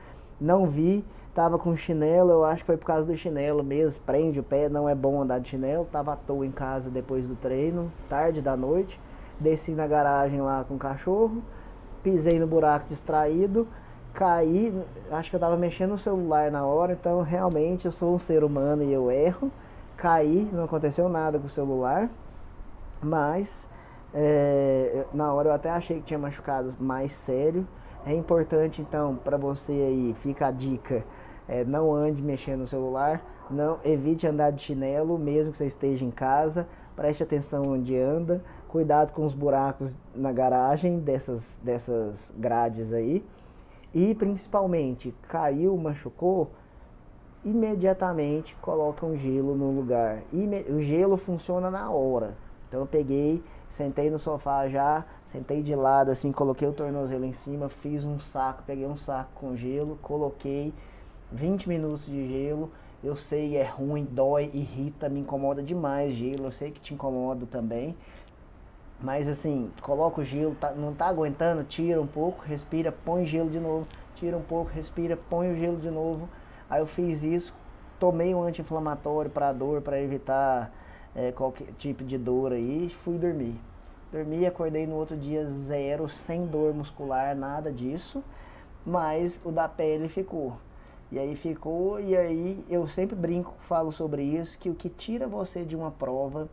não 0.44 0.68
vi, 0.68 1.06
tava 1.34 1.58
com 1.58 1.76
chinelo, 1.76 2.32
eu 2.32 2.46
acho 2.46 2.62
que 2.62 2.68
foi 2.68 2.78
por 2.78 2.86
causa 2.86 3.06
do 3.06 3.18
chinelo 3.18 3.64
mesmo, 3.64 4.02
prende 4.06 4.40
o 4.40 4.44
pé, 4.44 4.70
não 4.70 4.88
é 4.88 4.94
bom 4.94 5.22
andar 5.22 5.40
de 5.40 5.50
chinelo, 5.50 5.88
tava 5.92 6.14
à 6.14 6.16
toa 6.16 6.46
em 6.46 6.52
casa 6.52 6.90
depois 6.90 7.28
do 7.28 7.36
treino, 7.36 7.92
tarde 8.08 8.42
da 8.42 8.56
noite, 8.56 9.00
desci 9.40 9.72
na 9.72 9.88
garagem 9.88 10.42
lá 10.42 10.64
com 10.68 10.76
o 10.76 10.80
cachorro, 10.80 11.42
pisei 12.04 12.40
no 12.40 12.46
buraco 12.46 12.88
distraído, 12.88 13.68
caí, 14.14 14.72
acho 15.12 15.32
que 15.32 15.36
eu 15.36 15.40
tava 15.40 15.58
mexendo 15.58 15.92
no 15.92 15.98
celular 15.98 16.52
na 16.52 16.66
hora, 16.66 16.94
então 16.94 17.22
realmente 17.24 17.86
eu 17.86 17.92
sou 17.92 18.14
um 18.14 18.20
ser 18.20 18.44
humano 18.44 18.84
e 18.84 18.94
eu 18.94 19.10
erro, 19.10 19.52
caí, 19.98 20.48
não 20.54 20.66
aconteceu 20.66 21.10
nada 21.10 21.40
com 21.40 21.48
o 21.48 21.50
celular, 21.50 22.10
mas 23.02 23.68
é, 24.14 25.06
na 25.12 25.34
hora 25.34 25.50
eu 25.50 25.54
até 25.54 25.72
achei 25.72 25.98
que 25.98 26.04
tinha 26.04 26.20
machucado 26.20 26.76
mais 26.80 27.12
sério, 27.14 27.68
é 28.06 28.14
importante 28.14 28.82
então 28.82 29.16
para 29.16 29.38
você 29.38 29.72
aí, 29.72 30.16
fica 30.22 30.48
a 30.48 30.52
dica, 30.52 31.04
é, 31.48 31.64
não 31.64 31.94
ande 31.94 32.22
mexendo 32.22 32.62
no 32.62 32.68
celular, 32.68 33.22
não 33.50 33.78
evite 33.84 34.28
andar 34.28 34.52
de 34.52 34.62
chinelo, 34.62 35.18
mesmo 35.18 35.52
que 35.52 35.58
você 35.58 35.68
esteja 35.68 36.06
em 36.06 36.12
casa, 36.12 36.68
preste 36.96 37.24
atenção 37.24 37.64
onde 37.68 37.98
anda, 37.98 38.42
cuidado 38.68 39.12
com 39.12 39.26
os 39.26 39.34
buracos 39.34 39.92
na 40.16 40.32
garagem 40.32 41.00
dessas, 41.00 41.60
dessas 41.62 42.32
grades 42.38 42.94
aí. 42.94 43.24
E 43.94 44.16
principalmente, 44.16 45.14
caiu, 45.28 45.78
machucou, 45.78 46.52
imediatamente 47.46 48.56
colocam 48.62 49.16
gelo 49.16 49.56
no 49.56 49.72
lugar. 49.72 50.24
O 50.70 50.82
gelo 50.82 51.18
funciona 51.18 51.70
na 51.70 51.92
hora. 51.92 52.36
Então 52.68 52.82
eu 52.82 52.88
peguei, 52.88 53.44
sentei 53.70 54.10
no 54.10 54.18
sofá 54.18 54.68
já, 54.68 55.06
sentei 55.26 55.62
de 55.62 55.76
lado 55.76 56.10
assim, 56.10 56.32
coloquei 56.32 56.68
o 56.68 56.74
tornozelo 56.74 57.26
em 57.26 57.34
cima, 57.34 57.70
fiz 57.70 58.04
um 58.04 58.20
saco, 58.20 58.64
peguei 58.66 58.88
um 58.88 58.98
saco 58.98 59.30
com 59.36 59.56
gelo, 59.56 60.00
coloquei 60.02 60.74
20 61.34 61.68
minutos 61.68 62.06
de 62.06 62.28
gelo. 62.28 62.72
Eu 63.04 63.16
sei, 63.16 63.58
é 63.58 63.64
ruim, 63.64 64.06
dói, 64.06 64.50
irrita, 64.54 65.10
me 65.10 65.20
incomoda 65.20 65.62
demais 65.62 66.14
gelo. 66.14 66.46
Eu 66.46 66.52
sei 66.52 66.72
que 66.72 66.80
te 66.80 66.94
incomoda 66.94 67.46
também. 67.46 67.96
Mas 69.02 69.28
assim, 69.28 69.70
coloca 69.82 70.22
o 70.22 70.24
gelo, 70.24 70.56
tá, 70.56 70.72
não 70.72 70.94
tá 70.94 71.08
aguentando, 71.08 71.64
tira 71.64 72.02
um 72.02 72.08
pouco, 72.08 72.46
respira, 72.46 72.90
põe 72.92 73.26
gelo 73.26 73.50
de 73.50 73.60
novo, 73.60 73.86
tira 74.16 74.38
um 74.38 74.42
pouco, 74.42 74.72
respira, 74.72 75.18
põe 75.18 75.52
o 75.52 75.58
gelo 75.58 75.78
de 75.78 75.90
novo. 75.90 76.30
Aí 76.70 76.80
eu 76.80 76.88
fiz 76.88 77.22
isso, 77.22 77.54
tomei 78.00 78.34
um 78.34 78.42
anti-inflamatório 78.42 79.30
para 79.30 79.52
dor, 79.52 79.82
para 79.82 80.00
evitar 80.00 80.72
é, 81.14 81.34
qualquer 81.34 81.68
tipo 81.78 82.04
de 82.04 82.18
dor 82.18 82.54
aí, 82.54 82.90
fui 83.04 83.18
dormir. 83.18 83.60
Dormi, 84.12 84.46
acordei 84.46 84.88
no 84.88 84.96
outro 84.96 85.18
dia 85.18 85.46
zero, 85.50 86.08
sem 86.08 86.46
dor 86.46 86.74
muscular, 86.74 87.36
nada 87.36 87.72
disso, 87.72 88.24
mas 88.86 89.42
o 89.44 89.52
da 89.52 89.68
pele 89.68 90.08
ficou. 90.08 90.54
E 91.14 91.20
aí 91.20 91.36
ficou, 91.36 92.00
e 92.00 92.18
aí 92.18 92.66
eu 92.70 92.88
sempre 92.88 93.16
brinco, 93.16 93.54
falo 93.62 93.92
sobre 93.92 94.24
isso, 94.24 94.58
que 94.58 94.70
o 94.70 94.76
que 94.76 94.90
tira 94.90 95.28
você 95.28 95.64
de 95.64 95.76
uma 95.76 95.92
prova 95.92 96.50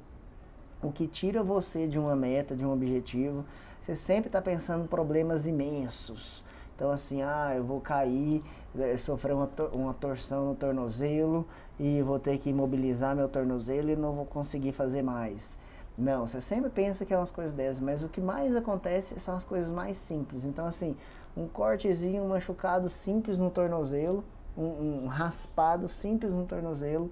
o 0.83 0.91
que 0.91 1.07
tira 1.07 1.43
você 1.43 1.87
de 1.87 1.99
uma 1.99 2.17
meta, 2.17 2.57
de 2.57 2.65
um 2.65 2.73
objetivo. 2.73 3.45
Você 3.83 3.95
sempre 3.95 4.29
está 4.29 4.41
pensando 4.41 4.85
em 4.85 4.87
problemas 4.87 5.47
imensos. 5.47 6.43
Então, 6.75 6.91
assim, 6.91 7.23
ah, 7.23 7.53
eu 7.55 7.63
vou 7.63 7.81
cair, 7.81 8.43
é, 8.79 8.97
sofrer 8.97 9.35
uma, 9.35 9.51
uma 9.73 9.93
torção 9.93 10.47
no 10.47 10.55
tornozelo 10.55 11.47
e 11.79 12.01
vou 12.01 12.19
ter 12.19 12.39
que 12.39 12.49
imobilizar 12.49 13.15
meu 13.15 13.29
tornozelo 13.29 13.91
e 13.91 13.97
não 13.97 14.13
vou 14.13 14.25
conseguir 14.25 14.73
fazer 14.73 15.03
mais. 15.03 15.59
Não, 15.99 16.27
você 16.27 16.41
sempre 16.41 16.71
pensa 16.71 17.05
que 17.05 17.13
é 17.13 17.17
umas 17.19 17.31
coisas 17.31 17.53
dessas, 17.53 17.81
mas 17.81 18.03
o 18.03 18.09
que 18.09 18.21
mais 18.21 18.57
acontece 18.57 19.21
são 19.21 19.37
as 19.37 19.45
coisas 19.45 19.71
mais 19.71 19.99
simples. 19.99 20.47
Então, 20.47 20.67
assim, 20.67 20.97
um 21.37 21.47
cortezinho, 21.47 22.23
um 22.23 22.29
machucado 22.29 22.89
simples 22.89 23.39
no 23.39 23.51
tornozelo, 23.51 24.25
um, 24.63 25.05
um 25.05 25.07
raspado 25.07 25.89
simples 25.89 26.33
no 26.33 26.45
tornozelo, 26.45 27.11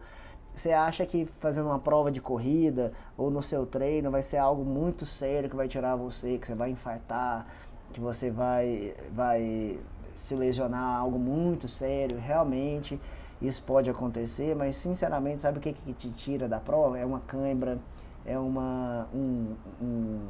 você 0.55 0.73
acha 0.73 1.07
que 1.07 1.27
fazendo 1.39 1.67
uma 1.67 1.79
prova 1.79 2.11
de 2.11 2.21
corrida 2.21 2.93
ou 3.17 3.31
no 3.31 3.43
seu 3.43 3.65
treino 3.65 4.11
vai 4.11 4.23
ser 4.23 4.39
algo 4.39 4.65
muito 4.65 5.07
sério 5.07 5.49
que 5.49 5.57
vai 5.57 5.69
tirar 5.69 5.95
você, 5.95 6.37
que 6.37 6.47
você 6.47 6.55
vai 6.55 6.71
infartar, 6.71 7.47
que 7.93 8.01
você 8.01 8.31
vai, 8.31 8.95
vai 9.13 9.79
se 10.17 10.35
lesionar, 10.35 10.99
algo 10.99 11.19
muito 11.19 11.69
sério, 11.69 12.19
realmente 12.19 13.01
isso 13.41 13.63
pode 13.63 13.89
acontecer, 13.89 14.55
mas 14.57 14.77
sinceramente, 14.77 15.43
sabe 15.43 15.59
o 15.59 15.61
que, 15.61 15.73
que 15.73 15.93
te 15.93 16.11
tira 16.11 16.49
da 16.49 16.59
prova? 16.59 16.99
É 16.99 17.07
uma 17.07 17.21
cãibra, 17.21 17.79
é 18.27 18.37
uma, 18.37 19.07
um, 19.15 19.55
um, 19.81 20.21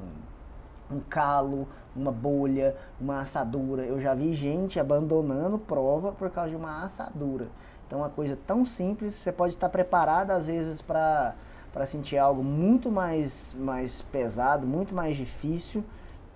um 0.90 1.00
calo, 1.08 1.66
uma 1.98 2.12
bolha, 2.12 2.76
uma 3.00 3.20
assadura. 3.20 3.82
Eu 3.82 4.00
já 4.00 4.14
vi 4.14 4.32
gente 4.32 4.78
abandonando 4.78 5.58
prova 5.58 6.12
por 6.12 6.30
causa 6.30 6.50
de 6.50 6.56
uma 6.56 6.84
assadura. 6.84 7.48
Então, 7.86 8.00
uma 8.00 8.10
coisa 8.10 8.38
tão 8.46 8.64
simples, 8.64 9.14
você 9.14 9.32
pode 9.32 9.54
estar 9.54 9.68
preparado 9.68 10.30
às 10.30 10.46
vezes 10.46 10.82
para 10.82 11.34
sentir 11.86 12.18
algo 12.18 12.44
muito 12.44 12.90
mais, 12.90 13.34
mais 13.54 14.02
pesado, 14.02 14.66
muito 14.66 14.94
mais 14.94 15.16
difícil, 15.16 15.82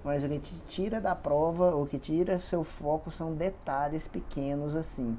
mas 0.02 0.24
o 0.24 0.28
que 0.28 0.38
te 0.38 0.58
tira 0.68 1.00
da 1.00 1.14
prova, 1.14 1.76
o 1.76 1.86
que 1.86 1.98
tira 1.98 2.38
seu 2.38 2.64
foco 2.64 3.10
são 3.10 3.34
detalhes 3.34 4.08
pequenos 4.08 4.74
assim. 4.74 5.16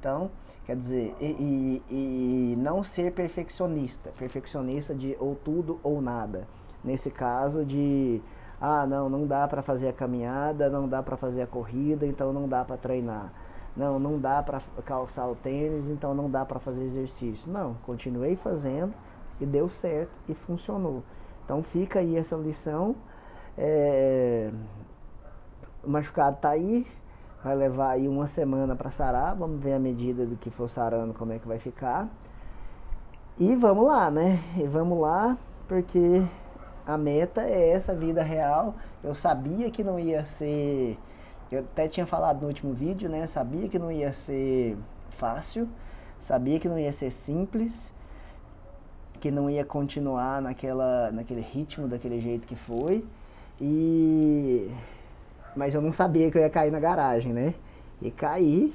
Então, 0.00 0.30
quer 0.64 0.76
dizer, 0.76 1.14
e, 1.20 1.82
e, 1.90 2.52
e 2.52 2.56
não 2.56 2.82
ser 2.82 3.12
perfeccionista, 3.12 4.10
perfeccionista 4.18 4.94
de 4.94 5.14
ou 5.20 5.34
tudo 5.34 5.78
ou 5.82 6.00
nada. 6.00 6.48
Nesse 6.82 7.10
caso 7.10 7.64
de 7.64 8.20
ah, 8.64 8.86
não, 8.86 9.08
não 9.08 9.26
dá 9.26 9.46
para 9.46 9.62
fazer 9.62 9.88
a 9.88 9.92
caminhada, 9.92 10.68
não 10.68 10.88
dá 10.88 11.02
para 11.02 11.16
fazer 11.16 11.42
a 11.42 11.46
corrida, 11.46 12.06
então 12.06 12.32
não 12.32 12.48
dá 12.48 12.64
para 12.64 12.76
treinar 12.76 13.32
não, 13.76 13.98
não 13.98 14.18
dá 14.18 14.42
para 14.42 14.60
calçar 14.84 15.26
o 15.26 15.34
tênis, 15.34 15.88
então 15.88 16.14
não 16.14 16.30
dá 16.30 16.44
para 16.44 16.60
fazer 16.60 16.84
exercício. 16.84 17.50
Não, 17.50 17.74
continuei 17.84 18.36
fazendo 18.36 18.94
e 19.40 19.46
deu 19.46 19.68
certo 19.68 20.16
e 20.28 20.34
funcionou. 20.34 21.02
Então 21.44 21.62
fica 21.62 21.98
aí 21.98 22.16
essa 22.16 22.36
lição. 22.36 22.94
É... 23.58 24.50
O 25.82 25.90
machucado 25.90 26.38
tá 26.40 26.50
aí, 26.50 26.86
vai 27.42 27.54
levar 27.54 27.90
aí 27.90 28.08
uma 28.08 28.26
semana 28.26 28.76
para 28.76 28.90
sarar. 28.90 29.34
Vamos 29.34 29.60
ver 29.60 29.74
a 29.74 29.78
medida 29.78 30.24
do 30.24 30.36
que 30.36 30.50
for 30.50 30.68
sarando 30.68 31.12
como 31.12 31.32
é 31.32 31.38
que 31.38 31.46
vai 31.46 31.58
ficar. 31.58 32.08
E 33.38 33.56
vamos 33.56 33.84
lá, 33.86 34.10
né? 34.10 34.38
E 34.56 34.62
vamos 34.62 34.98
lá, 35.00 35.36
porque 35.66 36.24
a 36.86 36.96
meta 36.98 37.42
é 37.42 37.70
essa 37.70 37.94
vida 37.94 38.22
real. 38.22 38.74
Eu 39.02 39.14
sabia 39.14 39.70
que 39.70 39.82
não 39.82 39.98
ia 39.98 40.24
ser 40.24 40.98
eu 41.50 41.60
até 41.60 41.86
tinha 41.88 42.06
falado 42.06 42.42
no 42.42 42.48
último 42.48 42.72
vídeo, 42.72 43.08
né? 43.08 43.26
Sabia 43.26 43.68
que 43.68 43.78
não 43.78 43.92
ia 43.92 44.12
ser 44.12 44.76
fácil, 45.10 45.68
sabia 46.20 46.58
que 46.58 46.68
não 46.68 46.78
ia 46.78 46.92
ser 46.92 47.10
simples, 47.10 47.92
que 49.20 49.30
não 49.30 49.48
ia 49.48 49.64
continuar 49.64 50.42
naquela, 50.42 51.10
naquele 51.12 51.40
ritmo, 51.40 51.86
daquele 51.86 52.20
jeito 52.20 52.46
que 52.46 52.56
foi. 52.56 53.04
E 53.60 54.70
mas 55.54 55.72
eu 55.74 55.80
não 55.80 55.92
sabia 55.92 56.30
que 56.30 56.36
eu 56.36 56.42
ia 56.42 56.50
cair 56.50 56.72
na 56.72 56.80
garagem, 56.80 57.32
né? 57.32 57.54
E 58.02 58.10
caí 58.10 58.74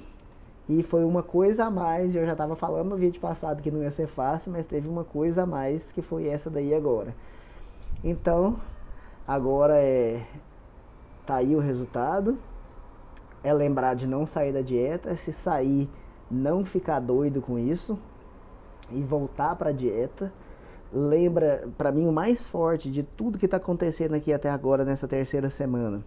e 0.70 0.82
foi 0.84 1.04
uma 1.04 1.22
coisa 1.22 1.66
a 1.66 1.70
mais. 1.70 2.16
Eu 2.16 2.26
já 2.26 2.32
estava 2.32 2.56
falando 2.56 2.90
no 2.90 2.96
vídeo 2.98 3.20
passado 3.20 3.62
que 3.62 3.72
não 3.72 3.84
ia 3.84 3.92
ser 3.92 4.08
fácil, 4.08 4.52
mas 4.52 4.66
teve 4.66 4.88
uma 4.88 5.04
coisa 5.04 5.44
a 5.44 5.46
mais 5.46 5.92
que 5.92 6.02
foi 6.02 6.28
essa 6.28 6.50
daí 6.50 6.74
agora. 6.74 7.14
Então, 8.04 8.60
agora 9.28 9.78
é 9.78 10.26
tá 11.26 11.36
aí 11.36 11.56
o 11.56 11.60
resultado. 11.60 12.38
É 13.44 13.54
lembrar 13.54 13.94
de 13.94 14.06
não 14.06 14.26
sair 14.26 14.52
da 14.52 14.62
dieta, 14.62 15.16
se 15.16 15.32
sair, 15.32 15.90
não 16.30 16.66
ficar 16.66 17.00
doido 17.00 17.42
com 17.42 17.58
isso. 17.58 17.98
E 18.92 19.02
voltar 19.02 19.56
para 19.56 19.70
a 19.70 19.74
dieta. 19.74 20.32
Lembra, 20.92 21.68
para 21.78 21.92
mim, 21.92 22.08
o 22.08 22.12
mais 22.12 22.50
forte 22.50 22.90
de 22.90 23.04
tudo 23.04 23.38
que 23.38 23.46
está 23.46 23.58
acontecendo 23.58 24.16
aqui 24.16 24.34
até 24.34 24.50
agora 24.50 24.84
nessa 24.84 25.08
terceira 25.08 25.50
semana 25.50 26.04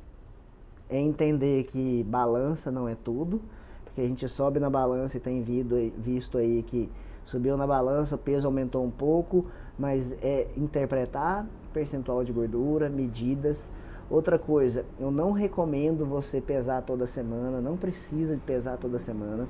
é 0.93 1.01
entender 1.01 1.65
que 1.65 2.05
balança 2.05 2.71
não 2.71 2.87
é 2.87 2.95
tudo, 2.95 3.41
porque 3.85 4.03
a 4.03 4.05
gente 4.07 4.29
sobe 4.29 4.61
na 4.61 4.69
balança 4.69 5.17
e 5.17 5.21
tem 5.21 5.43
visto 5.97 6.37
aí 6.37 6.63
que 6.63 6.91
subiu 7.25 7.57
na 7.57 7.67
balança, 7.67 8.15
o 8.15 8.19
peso 8.19 8.47
aumentou 8.47 8.85
um 8.85 8.91
pouco, 8.91 9.47
mas 9.79 10.13
é 10.23 10.49
interpretar 10.57 11.47
percentual 11.73 12.23
de 12.23 12.33
gordura, 12.33 12.89
medidas 12.89 13.69
Outra 14.13 14.39
coisa, 14.39 14.85
eu 15.01 15.11
não 15.11 15.33
recomendo 15.33 16.05
você 16.05 16.39
pesar 16.39 16.83
toda 16.83 17.07
semana, 17.07 17.63
não 17.63 17.79
precisa 17.79 18.35
de 18.35 18.43
pesar 18.43 18.77
toda 18.77 18.99
semana. 18.99 19.49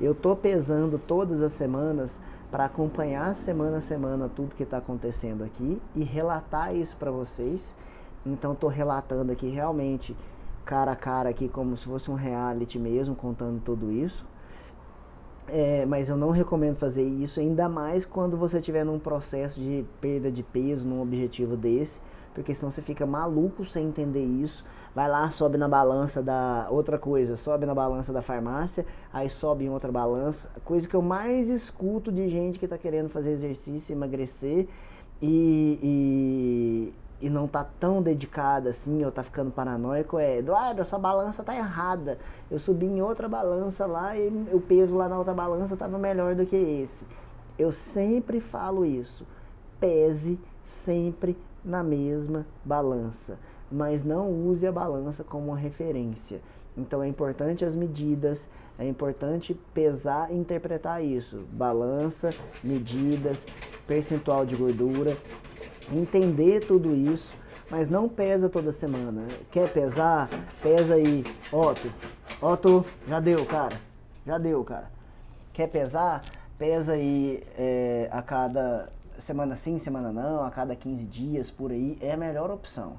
Eu 0.00 0.14
tô 0.14 0.36
pesando 0.36 1.00
todas 1.04 1.42
as 1.42 1.50
semanas 1.50 2.16
para 2.48 2.66
acompanhar 2.66 3.34
semana 3.34 3.78
a 3.78 3.80
semana 3.80 4.30
tudo 4.32 4.54
que 4.54 4.62
está 4.62 4.78
acontecendo 4.78 5.42
aqui 5.42 5.82
e 5.96 6.04
relatar 6.04 6.76
isso 6.76 6.96
para 6.96 7.10
vocês. 7.10 7.74
Então 8.24 8.52
estou 8.52 8.70
relatando 8.70 9.32
aqui 9.32 9.48
realmente 9.48 10.16
cara 10.64 10.92
a 10.92 10.96
cara 10.96 11.30
aqui 11.30 11.48
como 11.48 11.76
se 11.76 11.84
fosse 11.84 12.08
um 12.08 12.14
reality 12.14 12.78
mesmo, 12.78 13.16
contando 13.16 13.60
tudo 13.64 13.90
isso. 13.90 14.24
É, 15.46 15.84
mas 15.84 16.08
eu 16.08 16.16
não 16.16 16.30
recomendo 16.30 16.76
fazer 16.76 17.02
isso, 17.02 17.38
ainda 17.38 17.68
mais 17.68 18.06
quando 18.06 18.36
você 18.36 18.58
estiver 18.58 18.84
num 18.84 18.98
processo 18.98 19.60
de 19.60 19.84
perda 20.00 20.30
de 20.30 20.42
peso, 20.42 20.86
num 20.86 21.02
objetivo 21.02 21.54
desse 21.56 22.00
porque 22.34 22.52
senão 22.54 22.70
você 22.70 22.82
fica 22.82 23.06
maluco 23.06 23.64
sem 23.64 23.86
entender 23.86 24.24
isso. 24.24 24.64
Vai 24.94 25.08
lá, 25.08 25.30
sobe 25.30 25.56
na 25.56 25.68
balança 25.68 26.20
da 26.20 26.66
outra 26.68 26.98
coisa, 26.98 27.36
sobe 27.36 27.64
na 27.64 27.74
balança 27.74 28.12
da 28.12 28.20
farmácia, 28.20 28.84
aí 29.12 29.30
sobe 29.30 29.64
em 29.64 29.70
outra 29.70 29.90
balança. 29.90 30.50
Coisa 30.64 30.88
que 30.88 30.94
eu 30.94 31.02
mais 31.02 31.48
escuto 31.48 32.10
de 32.10 32.28
gente 32.28 32.58
que 32.58 32.66
está 32.66 32.76
querendo 32.76 33.08
fazer 33.08 33.30
exercício, 33.30 33.92
emagrecer 33.92 34.66
e, 35.22 35.78
e, 35.82 36.92
e 37.20 37.30
não 37.30 37.46
tá 37.46 37.64
tão 37.80 38.02
dedicada 38.02 38.70
assim, 38.70 39.04
ou 39.04 39.10
tá 39.10 39.22
ficando 39.22 39.50
paranoico, 39.50 40.18
é 40.18 40.38
Eduardo, 40.38 40.82
essa 40.82 40.98
balança 40.98 41.42
tá 41.42 41.54
errada. 41.54 42.18
Eu 42.50 42.58
subi 42.58 42.86
em 42.86 43.00
outra 43.00 43.28
balança 43.28 43.86
lá 43.86 44.16
e 44.16 44.28
o 44.52 44.60
peso 44.60 44.96
lá 44.96 45.08
na 45.08 45.18
outra 45.18 45.32
balança 45.32 45.74
estava 45.74 45.98
melhor 45.98 46.34
do 46.34 46.44
que 46.44 46.56
esse. 46.56 47.06
Eu 47.58 47.72
sempre 47.72 48.40
falo 48.40 48.84
isso. 48.84 49.26
Pese 49.80 50.38
sempre 50.64 51.36
na 51.64 51.82
mesma 51.82 52.46
balança, 52.64 53.38
mas 53.70 54.04
não 54.04 54.30
use 54.30 54.66
a 54.66 54.72
balança 54.72 55.24
como 55.24 55.48
uma 55.48 55.56
referência. 55.56 56.40
Então 56.76 57.02
é 57.02 57.08
importante 57.08 57.64
as 57.64 57.74
medidas, 57.74 58.48
é 58.78 58.86
importante 58.86 59.54
pesar 59.72 60.32
e 60.32 60.36
interpretar 60.36 61.04
isso. 61.04 61.44
Balança, 61.52 62.30
medidas, 62.62 63.46
percentual 63.86 64.44
de 64.44 64.56
gordura, 64.56 65.16
entender 65.92 66.66
tudo 66.66 66.94
isso, 66.94 67.32
mas 67.70 67.88
não 67.88 68.08
pesa 68.08 68.48
toda 68.48 68.72
semana. 68.72 69.26
Quer 69.50 69.72
pesar? 69.72 70.28
Pesa 70.62 70.94
aí. 70.94 71.24
Otto, 71.52 71.90
Otto, 72.40 72.84
já 73.06 73.20
deu, 73.20 73.44
cara. 73.46 73.76
Já 74.26 74.38
deu, 74.38 74.64
cara. 74.64 74.90
Quer 75.52 75.68
pesar? 75.68 76.22
pesa 76.58 76.92
aí 76.92 77.42
é, 77.58 78.08
a 78.10 78.22
cada 78.22 78.88
semana 79.18 79.56
sim, 79.56 79.78
semana 79.78 80.12
não, 80.12 80.44
a 80.44 80.50
cada 80.50 80.74
15 80.74 81.04
dias, 81.04 81.50
por 81.50 81.70
aí, 81.70 81.98
é 82.00 82.12
a 82.12 82.16
melhor 82.16 82.50
opção. 82.50 82.98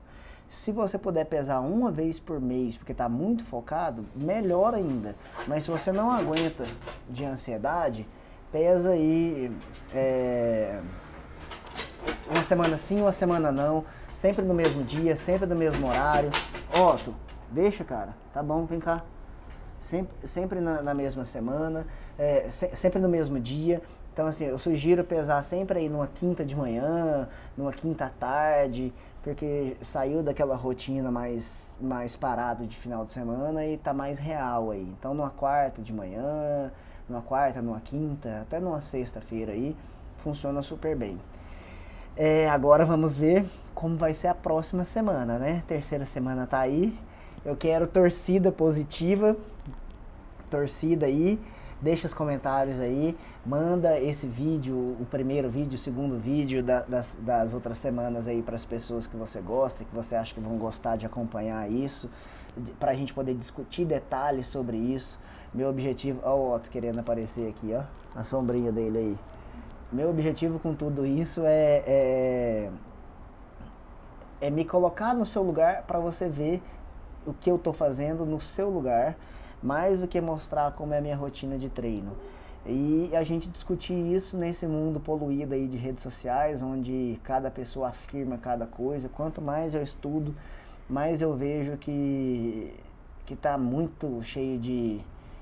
Se 0.52 0.72
você 0.72 0.98
puder 0.98 1.26
pesar 1.26 1.60
uma 1.60 1.92
vez 1.92 2.20
por 2.20 2.40
mês, 2.40 2.78
porque 2.78 2.92
está 2.92 3.10
muito 3.10 3.44
focado, 3.46 4.06
melhor 4.16 4.74
ainda. 4.74 5.16
Mas 5.48 5.66
se 5.66 5.72
você 5.72 5.92
não 5.92 6.12
aguenta 6.12 6.66
de 7.10 7.26
ansiedade, 7.26 8.08
pesa 8.52 8.92
aí 8.92 9.52
é, 9.94 10.80
uma 12.30 12.44
semana 12.44 12.78
sim, 12.78 13.02
uma 13.02 13.12
semana 13.12 13.52
não, 13.52 13.84
sempre 14.16 14.44
no 14.44 14.54
mesmo 14.54 14.84
dia, 14.84 15.16
sempre 15.16 15.46
no 15.46 15.56
mesmo 15.56 15.88
horário. 15.88 16.30
Otto, 16.74 17.14
deixa, 17.52 17.84
cara, 17.84 18.16
tá 18.34 18.42
bom, 18.42 18.66
vem 18.66 18.80
cá. 18.80 19.04
Sempre, 19.82 20.28
sempre 20.28 20.60
na, 20.60 20.82
na 20.82 20.94
mesma 20.94 21.26
semana, 21.26 21.86
é, 22.18 22.50
se, 22.50 22.76
sempre 22.76 23.00
no 23.00 23.10
mesmo 23.10 23.40
dia. 23.40 23.82
Então, 24.14 24.28
assim, 24.28 24.46
eu 24.46 24.58
sugiro 24.58 25.04
pesar 25.04 25.44
sempre 25.44 25.80
aí 25.80 25.90
numa 25.90 26.08
quinta 26.08 26.46
de 26.46 26.56
manhã, 26.56 27.28
numa 27.58 27.74
quinta 27.74 28.12
tarde, 28.18 28.94
porque 29.26 29.76
saiu 29.82 30.22
daquela 30.22 30.56
rotina 30.56 31.10
mais, 31.10 31.52
mais 31.82 32.16
parado 32.16 32.68
de 32.68 32.78
final 32.78 33.04
de 33.04 33.12
semana 33.12 33.66
e 33.66 33.76
tá 33.76 33.92
mais 33.92 34.20
real 34.20 34.70
aí. 34.70 34.88
Então, 35.00 35.16
numa 35.16 35.32
quarta 35.32 35.82
de 35.82 35.92
manhã, 35.92 36.72
numa 37.10 37.24
quarta, 37.24 37.60
numa 37.60 37.82
quinta, 37.82 38.42
até 38.44 38.60
numa 38.60 38.82
sexta-feira 38.82 39.52
aí, 39.52 39.76
funciona 40.20 40.62
super 40.62 40.96
bem. 40.96 41.20
É, 42.16 42.48
agora 42.48 42.86
vamos 42.86 43.16
ver 43.16 43.50
como 43.74 43.98
vai 43.98 44.14
ser 44.14 44.28
a 44.28 44.36
próxima 44.36 44.86
semana, 44.86 45.40
né? 45.40 45.64
Terceira 45.68 46.06
semana 46.06 46.46
tá 46.46 46.60
aí. 46.60 46.96
Eu 47.44 47.56
quero 47.56 47.88
torcida 47.88 48.52
positiva, 48.52 49.36
torcida 50.52 51.08
aí 51.08 51.40
deixa 51.82 52.08
os 52.08 52.14
comentários 52.14 52.80
aí, 52.80 53.18
manda 53.46 54.00
esse 54.00 54.26
vídeo, 54.26 54.76
o 54.76 55.06
primeiro 55.10 55.50
vídeo, 55.50 55.76
o 55.76 55.78
segundo 55.78 56.18
vídeo 56.18 56.64
da, 56.64 56.82
das, 56.82 57.18
das 57.20 57.54
outras 57.54 57.78
semanas 57.78 58.28
aí 58.28 58.42
para 58.42 58.56
as 58.56 58.66
pessoas 58.66 59.06
que 59.06 59.16
você 59.16 59.42
gosta, 59.42 59.84
que 59.84 59.94
você 59.94 60.16
acha 60.16 60.34
que 60.34 60.40
vão 60.40 60.58
gostar 60.58 60.96
de 60.96 61.06
acompanhar 61.06 61.70
isso, 61.70 62.10
para 62.80 62.92
a 62.92 62.96
gente 62.96 63.14
poder 63.14 63.36
discutir 63.36 63.86
detalhes 63.86 64.48
sobre 64.48 64.78
isso. 64.78 65.20
Meu 65.54 65.70
objetivo, 65.70 66.20
ó 66.24 66.36
o 66.36 66.54
Otto 66.54 66.70
querendo 66.70 67.00
aparecer 67.00 67.50
aqui, 67.50 67.74
ó, 67.74 67.84
a 68.18 68.24
sombrinha 68.24 68.72
dele 68.72 68.98
aí. 68.98 69.18
Meu 69.92 70.10
objetivo 70.10 70.60
com 70.60 70.74
tudo 70.74 71.06
isso 71.06 71.42
é, 71.46 71.84
é, 71.86 72.70
é 74.42 74.50
me 74.50 74.66
colocar 74.66 75.14
no 75.14 75.26
seu 75.26 75.44
lugar 75.44 75.84
para 75.84 76.00
você 76.00 76.28
ver 76.28 76.62
o 77.26 77.34
que 77.34 77.50
eu 77.50 77.56
estou 77.56 77.74
fazendo 77.74 78.26
no 78.26 78.40
seu 78.40 78.70
lugar 78.70 79.16
mais 79.62 80.02
do 80.02 80.08
que 80.08 80.20
mostrar 80.22 80.72
como 80.74 80.94
é 80.94 80.98
a 80.98 81.02
minha 81.02 81.16
rotina 81.16 81.58
de 81.58 81.70
treino. 81.70 82.12
E 82.66 83.12
a 83.16 83.24
gente 83.24 83.48
discutir 83.50 83.94
isso 83.94 84.36
nesse 84.36 84.66
mundo 84.66 85.00
poluído 85.00 85.54
aí 85.54 85.68
de 85.68 85.78
redes 85.78 86.02
sociais, 86.02 86.64
onde 86.64 87.20
cada 87.24 87.52
pessoa 87.52 87.90
afirma 87.90 88.38
cada 88.38 88.66
coisa. 88.66 89.08
Quanto 89.08 89.40
mais 89.40 89.76
eu 89.76 89.84
estudo, 89.84 90.34
mais 90.90 91.22
eu 91.22 91.36
vejo 91.36 91.78
que 91.78 92.74
que 93.26 93.34
está 93.34 93.58
muito 93.58 94.22
cheio 94.22 94.60
de, 94.60 95.00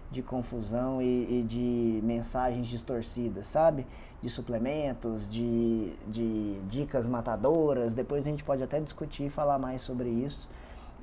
de 0.09 0.21
confusão 0.21 1.01
e, 1.01 1.39
e, 1.39 1.43
de 1.43 1.99
mensagens 2.01 2.67
distorcidas, 2.67 3.47
sabe? 3.47 3.85
De 4.21 4.29
suplementos, 4.29 5.29
de, 5.29 5.91
de 6.07 6.59
dicas 6.69 7.05
matadoras. 7.05 7.93
Depois 7.93 8.25
a 8.25 8.29
gente 8.29 8.41
pode 8.41 8.63
até 8.63 8.79
discutir 8.79 9.25
e 9.25 9.29
falar 9.29 9.59
mais 9.59 9.81
sobre 9.81 10.07
isso 10.07 10.47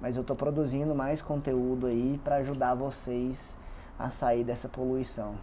mas 0.01 0.17
eu 0.17 0.23
estou 0.23 0.37
produzindo 0.37 0.95
mais 0.95 1.21
conteúdo 1.21 1.87
aí 1.87 2.21
para 2.25 2.37
ajudar 2.37 2.75
vocês 2.75 3.55
a 3.99 4.11
sair 4.11 4.45
dessa 4.45 4.69
poluição. 4.69 5.35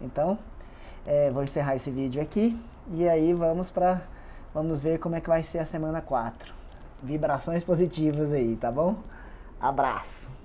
Então, 0.00 0.38
é, 1.06 1.30
vou 1.30 1.44
encerrar 1.44 1.76
esse 1.76 1.90
vídeo 1.90 2.20
aqui 2.20 2.60
e 2.92 3.08
aí 3.08 3.32
vamos 3.32 3.70
para 3.70 4.02
vamos 4.52 4.80
ver 4.80 4.98
como 4.98 5.14
é 5.14 5.20
que 5.20 5.28
vai 5.28 5.42
ser 5.42 5.58
a 5.58 5.66
semana 5.66 6.00
4. 6.00 6.52
Vibrações 7.02 7.62
positivas 7.62 8.32
aí, 8.32 8.56
tá 8.56 8.70
bom? 8.70 8.96
Abraço. 9.60 10.39